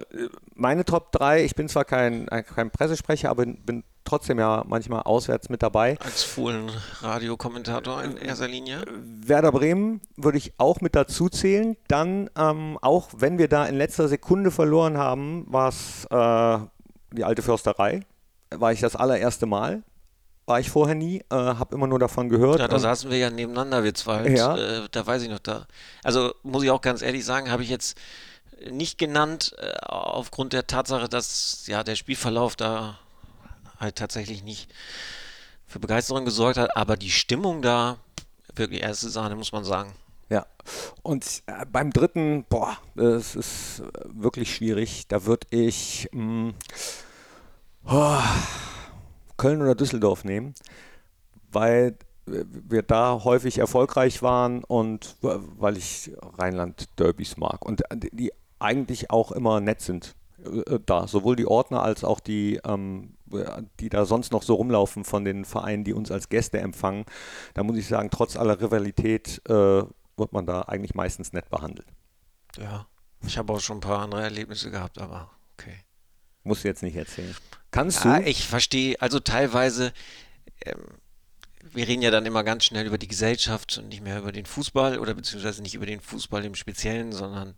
meine 0.53 0.85
Top 0.85 1.11
3, 1.11 1.43
ich 1.43 1.55
bin 1.55 1.67
zwar 1.69 1.85
kein, 1.85 2.27
kein 2.27 2.69
Pressesprecher, 2.71 3.29
aber 3.29 3.45
bin 3.45 3.83
trotzdem 4.03 4.39
ja 4.39 4.63
manchmal 4.67 5.03
auswärts 5.03 5.49
mit 5.49 5.61
dabei. 5.63 5.97
Als 5.99 6.23
Fohlen-Radiokommentator 6.23 8.03
in 8.03 8.17
erster 8.17 8.47
Linie. 8.47 8.83
Werder 8.87 9.51
Bremen 9.51 10.01
würde 10.15 10.37
ich 10.37 10.53
auch 10.57 10.81
mit 10.81 10.95
dazu 10.95 11.29
zählen. 11.29 11.77
Dann, 11.87 12.29
ähm, 12.37 12.77
auch 12.81 13.09
wenn 13.15 13.37
wir 13.37 13.47
da 13.47 13.65
in 13.65 13.75
letzter 13.75 14.07
Sekunde 14.07 14.51
verloren 14.51 14.97
haben, 14.97 15.45
war 15.47 15.69
es 15.69 16.05
äh, 16.09 16.59
die 17.15 17.23
alte 17.23 17.41
Försterei. 17.41 18.01
War 18.51 18.71
ich 18.71 18.79
das 18.79 18.95
allererste 18.95 19.45
Mal. 19.45 19.83
War 20.45 20.59
ich 20.59 20.71
vorher 20.71 20.95
nie, 20.95 21.19
äh, 21.29 21.35
habe 21.35 21.75
immer 21.75 21.85
nur 21.85 21.99
davon 21.99 22.27
gehört. 22.27 22.59
Ja, 22.59 22.67
da 22.67 22.79
saßen 22.79 23.11
wir 23.11 23.19
ja 23.19 23.29
nebeneinander, 23.29 23.83
wir 23.83 23.93
zwei. 23.93 24.27
Ja. 24.29 24.57
Äh, 24.57 24.87
da 24.91 25.05
weiß 25.05 25.21
ich 25.21 25.29
noch, 25.29 25.37
da. 25.37 25.67
Also 26.03 26.33
muss 26.41 26.63
ich 26.63 26.71
auch 26.71 26.81
ganz 26.81 27.03
ehrlich 27.03 27.23
sagen, 27.23 27.51
habe 27.51 27.61
ich 27.61 27.69
jetzt 27.69 27.95
nicht 28.71 28.97
genannt, 28.97 29.55
äh, 29.59 29.71
aufgrund 29.85 30.53
der 30.53 30.65
Tatsache, 30.65 31.07
dass 31.07 31.67
ja 31.67 31.83
der 31.83 31.95
Spielverlauf 31.95 32.55
da 32.55 32.97
halt 33.79 33.95
tatsächlich 33.95 34.43
nicht 34.43 34.71
für 35.65 35.79
Begeisterung 35.79 36.25
gesorgt 36.25 36.57
hat, 36.57 36.75
aber 36.75 36.97
die 36.97 37.11
Stimmung 37.11 37.61
da, 37.61 37.97
wirklich 38.55 38.81
erste 38.81 39.09
Sahne, 39.09 39.35
muss 39.35 39.51
man 39.51 39.63
sagen. 39.63 39.93
Ja, 40.29 40.45
und 41.01 41.41
äh, 41.47 41.65
beim 41.65 41.91
dritten, 41.91 42.45
boah, 42.49 42.77
es 42.95 43.35
ist 43.35 43.83
wirklich 44.05 44.53
schwierig. 44.53 45.07
Da 45.07 45.25
würde 45.25 45.47
ich 45.49 46.07
mh, 46.11 46.53
oh, 47.85 48.19
Köln 49.37 49.61
oder 49.61 49.73
Düsseldorf 49.73 50.23
nehmen, 50.23 50.53
weil 51.51 51.97
wir 52.27 52.83
da 52.83 53.23
häufig 53.23 53.57
erfolgreich 53.57 54.21
waren 54.21 54.63
und 54.63 55.15
weil 55.21 55.77
ich 55.77 56.11
Rheinland-Derbys 56.37 57.37
mag 57.37 57.65
und 57.65 57.81
äh, 57.91 57.97
die 58.11 58.31
eigentlich 58.59 59.09
auch 59.09 59.31
immer 59.31 59.59
nett 59.61 59.81
sind. 59.81 60.15
äh, 60.45 60.79
Da, 60.85 61.07
sowohl 61.07 61.35
die 61.35 61.47
Ordner 61.47 61.81
als 61.81 62.03
auch 62.03 62.19
die, 62.19 62.59
ähm, 62.63 63.13
äh, 63.18 63.18
die 63.79 63.89
da 63.89 64.05
sonst 64.05 64.31
noch 64.31 64.43
so 64.43 64.55
rumlaufen 64.55 65.03
von 65.03 65.23
den 65.25 65.45
Vereinen, 65.45 65.83
die 65.83 65.93
uns 65.93 66.11
als 66.11 66.29
Gäste 66.29 66.59
empfangen. 66.59 67.05
Da 67.53 67.63
muss 67.63 67.77
ich 67.77 67.87
sagen, 67.87 68.09
trotz 68.11 68.35
aller 68.35 68.59
Rivalität 68.59 69.41
äh, 69.47 69.53
wird 69.53 70.33
man 70.33 70.45
da 70.45 70.63
eigentlich 70.63 70.95
meistens 70.95 71.33
nett 71.33 71.49
behandelt. 71.49 71.87
Ja. 72.57 72.87
Ich 73.25 73.37
habe 73.37 73.51
auch 73.53 73.59
schon 73.59 73.77
ein 73.77 73.81
paar 73.81 73.99
andere 73.99 74.21
Erlebnisse 74.23 74.71
gehabt, 74.71 74.97
aber 74.99 75.29
okay. 75.57 75.83
Musst 76.43 76.63
du 76.63 76.69
jetzt 76.69 76.83
nicht 76.83 76.95
erzählen. 76.95 77.35
Kannst 77.71 78.05
Ja, 78.05 78.19
du? 78.19 78.25
ich 78.25 78.47
verstehe, 78.47 78.99
also 79.01 79.19
teilweise, 79.19 79.91
ähm, 80.65 80.85
wir 81.61 81.87
reden 81.87 82.01
ja 82.01 82.11
dann 82.11 82.25
immer 82.25 82.43
ganz 82.43 82.63
schnell 82.63 82.87
über 82.87 82.97
die 82.97 83.09
Gesellschaft 83.09 83.77
und 83.77 83.89
nicht 83.89 84.01
mehr 84.01 84.19
über 84.19 84.31
den 84.31 84.45
Fußball 84.45 84.99
oder 84.99 85.13
beziehungsweise 85.13 85.61
nicht 85.61 85.75
über 85.75 85.85
den 85.85 85.99
Fußball 85.99 86.45
im 86.45 86.55
Speziellen, 86.55 87.11
sondern 87.11 87.55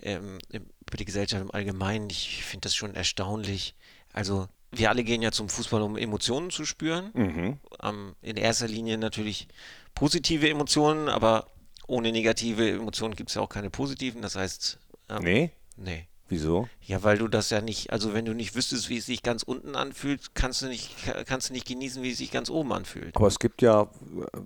ähm, 0.00 0.38
über 0.50 0.96
die 0.96 1.04
Gesellschaft 1.04 1.42
im 1.42 1.50
Allgemeinen. 1.50 2.08
Ich 2.10 2.44
finde 2.44 2.66
das 2.66 2.74
schon 2.74 2.94
erstaunlich. 2.94 3.74
Also 4.12 4.46
wir 4.72 4.90
alle 4.90 5.04
gehen 5.04 5.22
ja 5.22 5.32
zum 5.32 5.48
Fußball, 5.48 5.82
um 5.82 5.96
Emotionen 5.96 6.50
zu 6.50 6.64
spüren. 6.64 7.10
Mhm. 7.14 7.58
Ähm, 7.82 8.14
in 8.22 8.36
erster 8.36 8.68
Linie 8.68 8.98
natürlich 8.98 9.48
positive 9.94 10.48
Emotionen, 10.48 11.08
aber 11.08 11.46
ohne 11.86 12.10
negative 12.12 12.70
Emotionen 12.70 13.14
gibt 13.14 13.30
es 13.30 13.34
ja 13.36 13.42
auch 13.42 13.48
keine 13.48 13.70
positiven. 13.70 14.22
Das 14.22 14.36
heißt, 14.36 14.78
ähm, 15.10 15.22
Nee? 15.22 15.50
nee. 15.76 16.06
Wieso? 16.28 16.66
Ja, 16.80 17.02
weil 17.02 17.18
du 17.18 17.28
das 17.28 17.50
ja 17.50 17.60
nicht, 17.60 17.92
also 17.92 18.14
wenn 18.14 18.24
du 18.24 18.32
nicht 18.32 18.54
wüsstest, 18.54 18.88
wie 18.88 18.96
es 18.96 19.04
sich 19.04 19.22
ganz 19.22 19.42
unten 19.42 19.76
anfühlt, 19.76 20.34
kannst 20.34 20.62
du 20.62 20.66
nicht, 20.66 20.94
kannst 21.26 21.50
du 21.50 21.52
nicht 21.52 21.66
genießen, 21.66 22.02
wie 22.02 22.10
es 22.12 22.16
sich 22.16 22.30
ganz 22.30 22.48
oben 22.48 22.72
anfühlt. 22.72 23.14
Aber 23.14 23.26
es 23.26 23.38
gibt 23.38 23.60
ja 23.60 23.82
äh, 23.82 23.86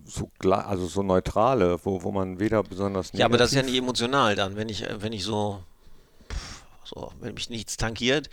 so, 0.05 0.29
also 0.51 0.87
so 0.89 1.05
neutrale, 1.05 1.79
wo, 1.85 2.03
wo 2.03 2.11
man 2.11 2.41
weder 2.41 2.65
besonders 2.65 3.12
Ja, 3.12 3.27
aber 3.27 3.39
das 3.39 3.51
ist 3.51 3.57
ja 3.57 3.62
nicht 3.62 3.77
emotional 3.77 4.35
dann, 4.35 4.57
wenn 4.57 4.69
ich, 4.69 4.83
äh, 4.83 5.01
wenn 5.01 5.12
ich 5.12 5.23
so, 5.23 5.62
so, 6.87 7.11
wenn 7.20 7.35
mich 7.35 7.51
nichts 7.51 7.77
tankiert. 7.77 8.31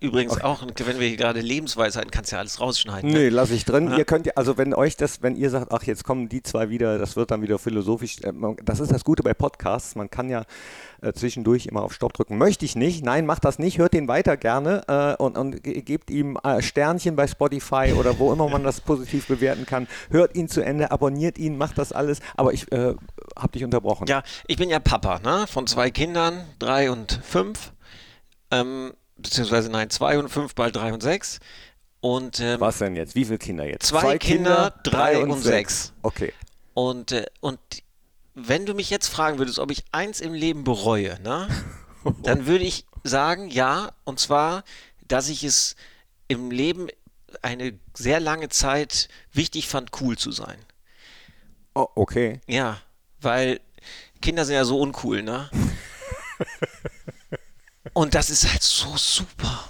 Übrigens 0.00 0.40
auch, 0.42 0.62
wenn 0.76 0.98
wir 1.00 1.08
hier 1.08 1.16
gerade 1.16 1.40
Lebensweisheiten, 1.40 2.10
kannst 2.10 2.32
du 2.32 2.36
ja 2.36 2.40
alles 2.40 2.60
rausschneiden. 2.60 3.10
ne? 3.10 3.18
Nee, 3.18 3.28
lasse 3.28 3.54
ich 3.54 3.64
drin. 3.64 3.88
Ja. 3.90 3.98
Ihr 3.98 4.04
könnt 4.04 4.26
ja, 4.26 4.32
also 4.36 4.58
wenn 4.58 4.74
euch 4.74 4.96
das, 4.96 5.22
wenn 5.22 5.36
ihr 5.36 5.50
sagt, 5.50 5.72
ach, 5.72 5.84
jetzt 5.84 6.04
kommen 6.04 6.28
die 6.28 6.42
zwei 6.42 6.68
wieder, 6.68 6.98
das 6.98 7.16
wird 7.16 7.30
dann 7.30 7.42
wieder 7.42 7.58
philosophisch. 7.58 8.18
äh, 8.22 8.32
Das 8.64 8.80
ist 8.80 8.90
das 8.92 9.04
Gute 9.04 9.22
bei 9.22 9.34
Podcasts. 9.34 9.94
Man 9.94 10.10
kann 10.10 10.28
ja 10.28 10.44
äh, 11.00 11.12
zwischendurch 11.12 11.66
immer 11.66 11.82
auf 11.82 11.92
Stopp 11.94 12.12
drücken. 12.12 12.38
Möchte 12.38 12.64
ich 12.64 12.76
nicht. 12.76 13.04
Nein, 13.04 13.24
macht 13.26 13.44
das 13.44 13.58
nicht. 13.58 13.78
Hört 13.78 13.94
den 13.94 14.08
weiter 14.08 14.36
gerne 14.36 14.82
äh, 15.18 15.22
und, 15.22 15.38
und 15.38 15.62
ge- 15.62 15.80
gebt 15.82 16.10
ihm 16.10 16.38
äh, 16.42 16.60
Sternchen 16.62 17.16
bei 17.16 17.26
Spotify 17.26 17.94
oder 17.96 18.18
wo 18.18 18.32
immer 18.32 18.48
man 18.48 18.64
das 18.64 18.80
positiv 18.80 19.26
bewerten 19.28 19.66
kann. 19.66 19.86
Hört 20.10 20.34
ihn 20.36 20.48
zu 20.48 20.64
Ende, 20.64 20.90
abonniert 20.90 21.38
ihn, 21.38 21.56
macht 21.56 21.78
das 21.78 21.92
alles. 21.92 22.18
Aber 22.36 22.52
ich 22.52 22.70
äh, 22.72 22.94
habe 23.36 23.52
dich 23.52 23.64
unterbrochen. 23.64 24.06
Ja, 24.08 24.22
ich 24.46 24.56
bin 24.56 24.68
ja 24.70 24.80
Papa, 24.80 25.20
ne? 25.20 25.46
Von 25.46 25.66
zwei 25.66 25.90
Kindern, 25.90 26.44
drei 26.58 26.90
und 26.90 27.20
fünf. 27.22 27.72
Ähm, 28.52 28.92
beziehungsweise 29.16 29.70
nein, 29.70 29.90
zwei 29.90 30.18
und 30.18 30.28
fünf, 30.28 30.54
bald 30.54 30.76
drei 30.76 30.92
und 30.92 31.02
sechs. 31.02 31.40
Und 32.00 32.40
ähm, 32.40 32.60
Was 32.60 32.78
denn 32.78 32.94
jetzt? 32.94 33.14
Wie 33.14 33.24
viele 33.24 33.38
Kinder 33.38 33.64
jetzt? 33.64 33.86
Zwei 33.86 34.18
Kinder, 34.18 34.74
drei 34.84 35.18
und 35.24 35.40
sechs. 35.40 35.92
Okay. 36.02 36.32
Und, 36.74 37.12
äh, 37.12 37.26
und 37.40 37.58
wenn 38.34 38.66
du 38.66 38.74
mich 38.74 38.90
jetzt 38.90 39.08
fragen 39.08 39.38
würdest, 39.38 39.58
ob 39.58 39.70
ich 39.70 39.84
eins 39.92 40.20
im 40.20 40.34
Leben 40.34 40.64
bereue, 40.64 41.20
ne, 41.22 41.48
dann 42.22 42.46
würde 42.46 42.64
ich 42.64 42.84
sagen, 43.04 43.48
ja, 43.48 43.92
und 44.04 44.20
zwar, 44.20 44.64
dass 45.08 45.28
ich 45.28 45.44
es 45.44 45.76
im 46.28 46.50
Leben 46.50 46.88
eine 47.40 47.78
sehr 47.94 48.20
lange 48.20 48.48
Zeit 48.48 49.08
wichtig 49.32 49.68
fand, 49.68 49.90
cool 50.00 50.18
zu 50.18 50.30
sein. 50.32 50.58
Oh, 51.74 51.88
okay. 51.94 52.40
Ja, 52.46 52.78
weil 53.20 53.60
Kinder 54.20 54.44
sind 54.44 54.56
ja 54.56 54.64
so 54.64 54.78
uncool, 54.80 55.22
ne? 55.22 55.48
Und 57.92 58.14
das 58.14 58.30
ist 58.30 58.50
halt 58.50 58.62
so 58.62 58.96
super. 58.96 59.68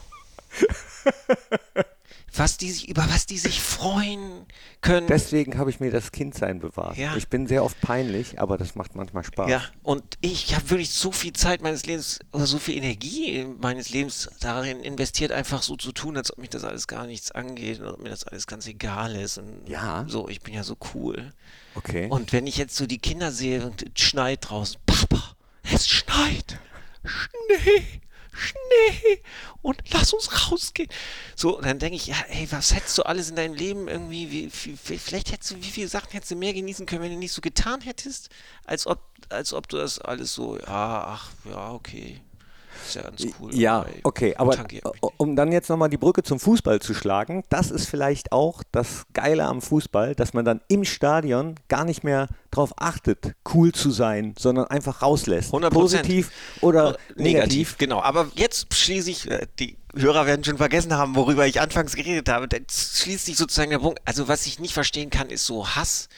Was 2.34 2.56
die 2.56 2.70
sich, 2.70 2.88
über 2.88 3.06
was 3.10 3.26
die 3.26 3.36
sich 3.36 3.60
freuen 3.60 4.46
können. 4.80 5.06
Deswegen 5.06 5.58
habe 5.58 5.68
ich 5.68 5.80
mir 5.80 5.90
das 5.90 6.12
Kindsein 6.12 6.60
bewahrt. 6.60 6.96
Ja. 6.96 7.14
Ich 7.14 7.28
bin 7.28 7.46
sehr 7.46 7.62
oft 7.62 7.78
peinlich, 7.82 8.40
aber 8.40 8.56
das 8.56 8.74
macht 8.74 8.94
manchmal 8.94 9.22
Spaß. 9.22 9.50
Ja, 9.50 9.62
und 9.82 10.02
ich 10.22 10.54
habe 10.54 10.70
wirklich 10.70 10.90
so 10.90 11.12
viel 11.12 11.34
Zeit 11.34 11.60
meines 11.60 11.84
Lebens 11.84 12.20
oder 12.32 12.46
so 12.46 12.58
viel 12.58 12.76
Energie 12.78 13.46
meines 13.60 13.90
Lebens 13.90 14.30
darin 14.40 14.80
investiert, 14.80 15.30
einfach 15.30 15.62
so 15.62 15.76
zu 15.76 15.92
tun, 15.92 16.16
als 16.16 16.32
ob 16.32 16.38
mich 16.38 16.48
das 16.48 16.64
alles 16.64 16.86
gar 16.86 17.06
nichts 17.06 17.32
angeht 17.32 17.80
und 17.80 17.88
ob 17.88 18.00
mir 18.00 18.08
das 18.08 18.24
alles 18.24 18.46
ganz 18.46 18.66
egal 18.66 19.14
ist. 19.14 19.36
Und 19.36 19.68
Ja. 19.68 20.06
So, 20.08 20.28
ich 20.30 20.40
bin 20.40 20.54
ja 20.54 20.64
so 20.64 20.76
cool. 20.94 21.34
Okay. 21.74 22.06
Und 22.08 22.32
wenn 22.32 22.46
ich 22.46 22.56
jetzt 22.56 22.76
so 22.76 22.86
die 22.86 22.98
Kinder 22.98 23.30
sehe 23.30 23.66
und 23.66 23.82
es 23.82 24.02
schneit 24.02 24.48
draußen, 24.48 24.80
Papa, 24.86 25.36
es 25.70 25.86
schneit. 25.86 26.58
Schnee, 27.04 28.00
Schnee 28.32 29.22
und 29.60 29.82
lass 29.92 30.12
uns 30.12 30.50
rausgehen. 30.50 30.88
So, 31.36 31.56
und 31.56 31.66
dann 31.66 31.78
denke 31.78 31.96
ich, 31.96 32.06
ja, 32.06 32.16
ey, 32.28 32.46
was 32.50 32.74
hättest 32.74 32.96
du 32.98 33.02
alles 33.02 33.30
in 33.30 33.36
deinem 33.36 33.54
Leben 33.54 33.88
irgendwie, 33.88 34.30
wie, 34.30 34.50
vielleicht 34.50 35.32
hättest 35.32 35.50
du, 35.52 35.56
wie 35.56 35.70
viele 35.70 35.88
Sachen 35.88 36.10
hättest 36.12 36.30
du 36.30 36.36
mehr 36.36 36.54
genießen 36.54 36.86
können, 36.86 37.02
wenn 37.02 37.12
du 37.12 37.18
nicht 37.18 37.32
so 37.32 37.40
getan 37.40 37.80
hättest, 37.80 38.30
als 38.64 38.86
ob, 38.86 39.02
als 39.28 39.52
ob 39.52 39.68
du 39.68 39.76
das 39.76 39.98
alles 39.98 40.34
so, 40.34 40.58
ja, 40.58 41.04
ach, 41.06 41.30
ja, 41.44 41.72
okay. 41.72 42.20
Ist 42.86 42.94
ja 42.94 43.02
ganz 43.02 43.24
cool. 43.40 43.54
Ja, 43.54 43.86
okay, 44.02 44.34
aber 44.36 44.56
um 45.16 45.36
dann 45.36 45.52
jetzt 45.52 45.68
nochmal 45.68 45.88
die 45.88 45.96
Brücke 45.96 46.22
zum 46.22 46.38
Fußball 46.38 46.80
zu 46.80 46.94
schlagen, 46.94 47.44
das 47.48 47.70
ist 47.70 47.88
vielleicht 47.88 48.32
auch 48.32 48.62
das 48.72 49.04
Geile 49.12 49.44
am 49.44 49.60
Fußball, 49.62 50.14
dass 50.14 50.34
man 50.34 50.44
dann 50.44 50.60
im 50.68 50.84
Stadion 50.84 51.54
gar 51.68 51.84
nicht 51.84 52.04
mehr 52.04 52.28
darauf 52.50 52.72
achtet, 52.76 53.34
cool 53.54 53.72
zu 53.72 53.90
sein, 53.90 54.34
sondern 54.38 54.66
einfach 54.66 55.02
rauslässt. 55.02 55.52
100%. 55.52 55.70
Positiv 55.70 56.30
oder 56.60 56.96
Äh, 57.16 57.22
negativ. 57.22 57.78
Genau, 57.78 58.00
aber 58.02 58.28
jetzt 58.34 58.72
schließe 58.74 59.10
ich, 59.10 59.30
äh, 59.30 59.46
die 59.58 59.76
Hörer 59.94 60.26
werden 60.26 60.42
schon 60.44 60.56
vergessen 60.56 60.94
haben, 60.94 61.16
worüber 61.16 61.46
ich 61.46 61.60
anfangs 61.60 61.94
geredet 61.94 62.28
habe. 62.28 62.48
Jetzt 62.50 62.98
schließt 63.02 63.26
sich 63.26 63.36
sozusagen 63.36 63.70
der 63.70 63.78
Punkt. 63.78 64.00
Also, 64.04 64.26
was 64.28 64.46
ich 64.46 64.58
nicht 64.58 64.72
verstehen 64.72 65.10
kann, 65.10 65.28
ist 65.28 65.44
so 65.44 65.68
Hass. 65.68 66.08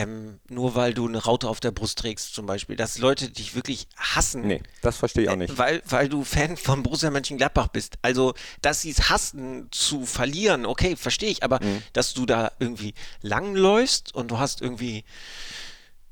Ähm, 0.00 0.40
nur 0.48 0.74
weil 0.74 0.94
du 0.94 1.06
eine 1.06 1.18
Raute 1.22 1.46
auf 1.48 1.60
der 1.60 1.72
Brust 1.72 1.98
trägst, 1.98 2.34
zum 2.34 2.46
Beispiel, 2.46 2.74
dass 2.76 2.96
Leute 2.98 3.28
dich 3.28 3.54
wirklich 3.54 3.86
hassen. 3.96 4.46
Nee, 4.46 4.62
das 4.80 4.96
verstehe 4.96 5.24
ich 5.24 5.28
auch 5.28 5.36
nicht. 5.36 5.58
Weil, 5.58 5.82
weil 5.86 6.08
du 6.08 6.24
Fan 6.24 6.56
von 6.56 6.82
Borussia 6.82 7.10
Mönchengladbach 7.10 7.68
bist. 7.68 7.98
Also, 8.00 8.32
dass 8.62 8.80
sie 8.80 8.90
es 8.90 9.10
hassen 9.10 9.68
zu 9.70 10.06
verlieren, 10.06 10.64
okay, 10.64 10.96
verstehe 10.96 11.28
ich, 11.30 11.42
aber 11.42 11.62
Mhm. 11.62 11.82
dass 11.92 12.14
du 12.14 12.24
da 12.24 12.50
irgendwie 12.60 12.94
langläufst 13.20 14.14
und 14.14 14.30
du 14.30 14.38
hast 14.38 14.62
irgendwie 14.62 15.04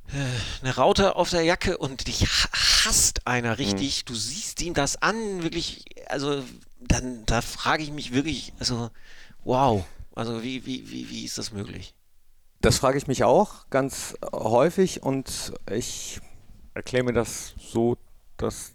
äh, 0.09 0.62
eine 0.62 0.74
Raute 0.77 1.16
auf 1.16 1.31
der 1.31 1.42
Jacke 1.42 1.79
und 1.79 2.07
dich 2.09 2.22
ha- 2.27 2.48
hasst 2.85 3.27
einer 3.27 3.59
richtig, 3.59 4.05
du 4.05 4.14
siehst 4.14 4.61
ihm 4.62 4.74
das 4.74 5.01
an, 5.01 5.42
wirklich, 5.42 5.85
also 6.09 6.42
dann, 6.81 7.24
da 7.27 7.40
frage 7.42 7.83
ich 7.83 7.90
mich 7.90 8.12
wirklich, 8.12 8.53
also, 8.59 8.90
wow, 9.44 9.85
also 10.14 10.42
wie, 10.42 10.66
wie, 10.66 10.90
wie, 10.90 11.09
wie 11.11 11.24
ist 11.24 11.38
das 11.38 11.53
möglich? 11.53 11.94
Das 12.61 12.79
frage 12.79 12.99
ich 12.99 13.07
mich 13.07 13.25
auch 13.25 13.68
ganz 13.71 14.16
häufig 14.33 15.03
und 15.03 15.53
ich 15.71 16.21
erkläre 16.75 17.05
mir 17.05 17.12
das 17.12 17.55
so, 17.59 17.97
dass. 18.37 18.73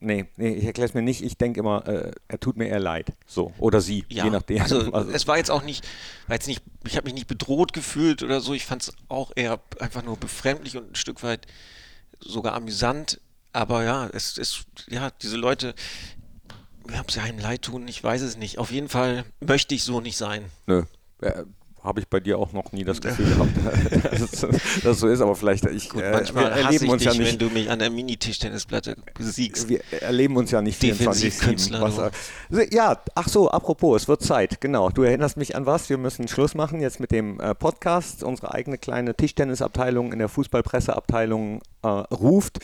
Nee, 0.00 0.26
nee 0.36 0.54
ich 0.54 0.64
erkläre 0.64 0.88
es 0.88 0.94
mir 0.94 1.02
nicht. 1.02 1.22
Ich 1.22 1.38
denke 1.38 1.60
immer, 1.60 1.86
äh, 1.86 2.12
er 2.28 2.40
tut 2.40 2.56
mir 2.56 2.68
eher 2.68 2.80
leid. 2.80 3.12
So. 3.26 3.54
Oder 3.58 3.80
sie, 3.80 4.04
Ja, 4.08 4.24
je 4.24 4.30
nachdem. 4.30 4.60
Also, 4.60 4.92
es 5.12 5.26
war 5.26 5.38
jetzt 5.38 5.50
auch 5.50 5.62
nicht, 5.62 5.86
war 6.26 6.34
jetzt 6.34 6.46
nicht, 6.46 6.62
ich 6.84 6.96
habe 6.96 7.04
mich 7.04 7.14
nicht 7.14 7.26
bedroht 7.26 7.72
gefühlt 7.72 8.22
oder 8.22 8.40
so. 8.40 8.52
Ich 8.52 8.66
fand 8.66 8.82
es 8.82 8.92
auch 9.08 9.32
eher 9.34 9.60
einfach 9.78 10.02
nur 10.02 10.16
befremdlich 10.16 10.76
und 10.76 10.90
ein 10.90 10.94
Stück 10.94 11.22
weit 11.22 11.46
sogar 12.20 12.54
amüsant. 12.54 13.20
Aber 13.52 13.84
ja, 13.84 14.08
es 14.12 14.36
ist, 14.36 14.66
ja, 14.88 15.10
diese 15.22 15.36
Leute, 15.36 15.74
ob 17.00 17.10
sie 17.10 17.20
einem 17.20 17.38
leid 17.38 17.62
tun, 17.62 17.86
ich 17.88 18.02
weiß 18.02 18.22
es 18.22 18.36
nicht. 18.36 18.58
Auf 18.58 18.72
jeden 18.72 18.88
Fall 18.88 19.24
möchte 19.40 19.74
ich 19.74 19.84
so 19.84 20.00
nicht 20.00 20.16
sein. 20.16 20.44
Nö. 20.66 20.82
Äh, 21.20 21.44
habe 21.84 22.00
ich 22.00 22.08
bei 22.08 22.18
dir 22.18 22.38
auch 22.38 22.52
noch 22.52 22.72
nie 22.72 22.82
das 22.82 23.00
Gefühl 23.00 23.26
gehabt, 23.26 23.50
dass 24.10 24.42
es 24.94 25.00
so 25.00 25.06
ist, 25.06 25.20
aber 25.20 25.36
vielleicht, 25.36 25.66
ich, 25.66 25.90
Gut, 25.90 26.02
äh, 26.02 26.10
manchmal 26.12 26.44
wir 26.46 26.50
hasse 26.52 26.62
erleben 26.64 26.84
ich 26.86 26.90
uns 26.90 27.02
dich, 27.02 27.12
ja 27.12 27.18
wenn 27.18 27.26
nicht. 27.26 27.42
du 27.42 27.50
mich 27.50 27.70
an 27.70 27.78
der 27.78 27.90
Mini-Tischtennisplatte 27.90 28.96
besiegst. 29.16 29.68
Wir 29.68 29.80
erleben 30.00 30.34
uns 30.36 30.50
ja 30.50 30.62
nicht 30.62 30.80
24-7. 30.82 30.86
Defensivkünstler, 30.98 32.10
Was- 32.50 32.66
Ja, 32.72 33.00
ach 33.14 33.28
so, 33.28 33.50
apropos, 33.50 34.02
es 34.02 34.08
wird 34.08 34.22
Zeit, 34.22 34.60
genau. 34.62 34.88
Du 34.88 35.02
erinnerst 35.02 35.36
mich 35.36 35.54
an 35.56 35.66
was? 35.66 35.90
Wir 35.90 35.98
müssen 35.98 36.26
Schluss 36.26 36.54
machen 36.54 36.80
jetzt 36.80 37.00
mit 37.00 37.10
dem 37.10 37.38
äh, 37.38 37.54
Podcast. 37.54 38.24
Unsere 38.24 38.54
eigene 38.54 38.78
kleine 38.78 39.14
Tischtennisabteilung 39.14 40.10
in 40.12 40.18
der 40.20 40.28
Fußballpresseabteilung 40.30 41.60
äh, 41.82 41.86
ruft. 41.88 42.60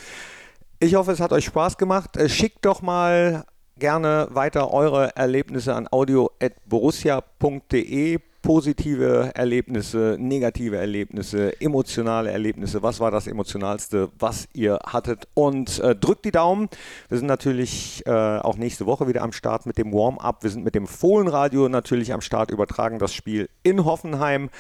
Ich 0.79 0.95
hoffe, 0.95 1.13
es 1.13 1.21
hat 1.21 1.33
euch 1.33 1.45
Spaß 1.45 1.77
gemacht. 1.77 2.17
Äh, 2.17 2.31
schickt 2.31 2.65
doch 2.65 2.81
mal 2.81 3.45
gerne 3.79 4.29
weiter 4.31 4.73
eure 4.73 5.15
Erlebnisse 5.17 5.75
an 5.75 5.87
audio.borussia.de. 5.91 8.19
Positive 8.43 9.33
Erlebnisse, 9.35 10.17
negative 10.19 10.77
Erlebnisse, 10.77 11.61
emotionale 11.61 12.31
Erlebnisse. 12.31 12.83
Was 12.83 13.01
war 13.01 13.11
das 13.11 13.27
Emotionalste, 13.27 14.11
was 14.19 14.49
ihr 14.55 14.79
hattet? 14.87 15.29
Und 15.35 15.79
äh, 15.81 15.95
drückt 15.95 16.25
die 16.25 16.31
Daumen. 16.31 16.69
Wir 17.09 17.19
sind 17.19 17.27
natürlich 17.27 18.03
äh, 18.07 18.11
auch 18.11 18.57
nächste 18.57 18.87
Woche 18.87 19.07
wieder 19.09 19.23
am 19.23 19.33
Start 19.33 19.67
mit 19.67 19.79
dem 19.79 19.93
Warm-up. 19.93 20.43
Wir 20.43 20.51
sind 20.51 20.65
mit 20.65 20.75
dem 20.75 20.87
Fohlenradio 20.87 21.69
natürlich 21.69 22.13
am 22.13 22.21
Start, 22.21 22.51
übertragen 22.51 22.99
das 22.99 23.13
Spiel 23.13 23.49
in 23.63 23.85
Hoffenheim. 23.85 24.51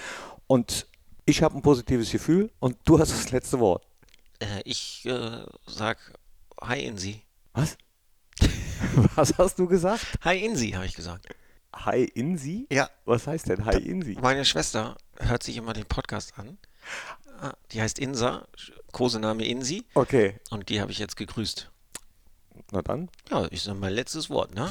Und 0.47 0.87
ich 1.27 1.43
habe 1.43 1.57
ein 1.57 1.63
positives 1.63 2.11
Gefühl 2.11 2.51
und 2.59 2.77
du 2.85 2.99
hast 2.99 3.13
das 3.13 3.31
letzte 3.31 3.61
Wort. 3.61 3.87
Äh, 4.41 4.63
ich 4.65 5.05
äh, 5.07 5.45
sag 5.67 5.99
Hi 6.63 6.85
Insi. 6.85 7.23
Was? 7.55 7.79
Was 9.15 9.37
hast 9.39 9.59
du 9.59 9.67
gesagt? 9.67 10.05
Hi 10.23 10.39
Insi, 10.39 10.71
habe 10.71 10.87
ich 10.87 10.95
gesagt. 10.95 11.27
Hi 11.85 12.05
Insi? 12.05 12.67
Ja. 12.71 12.91
Was 13.05 13.27
heißt 13.27 13.49
denn 13.49 13.65
Hi 13.65 13.77
Insi? 13.79 14.17
Meine 14.21 14.45
Schwester 14.45 14.97
hört 15.19 15.43
sich 15.43 15.57
immer 15.57 15.73
den 15.73 15.87
Podcast 15.87 16.39
an. 16.39 16.59
Ah, 17.41 17.53
Die 17.73 17.81
heißt 17.81 17.99
Insa, 17.99 18.47
Kosename 18.93 19.47
Insi. 19.47 19.85
Okay, 19.95 20.39
Und 20.51 20.69
die 20.69 20.81
habe 20.81 20.93
ich 20.93 20.99
jetzt 20.99 21.17
gegrüßt. 21.17 21.71
na 22.73 22.83
dann. 22.83 23.09
Ja, 23.31 23.47
ich 23.51 23.63
sage 23.63 23.79
mein 23.79 23.95
letztes 23.95 24.29
Wort, 24.31 24.55
ne? 24.55 24.71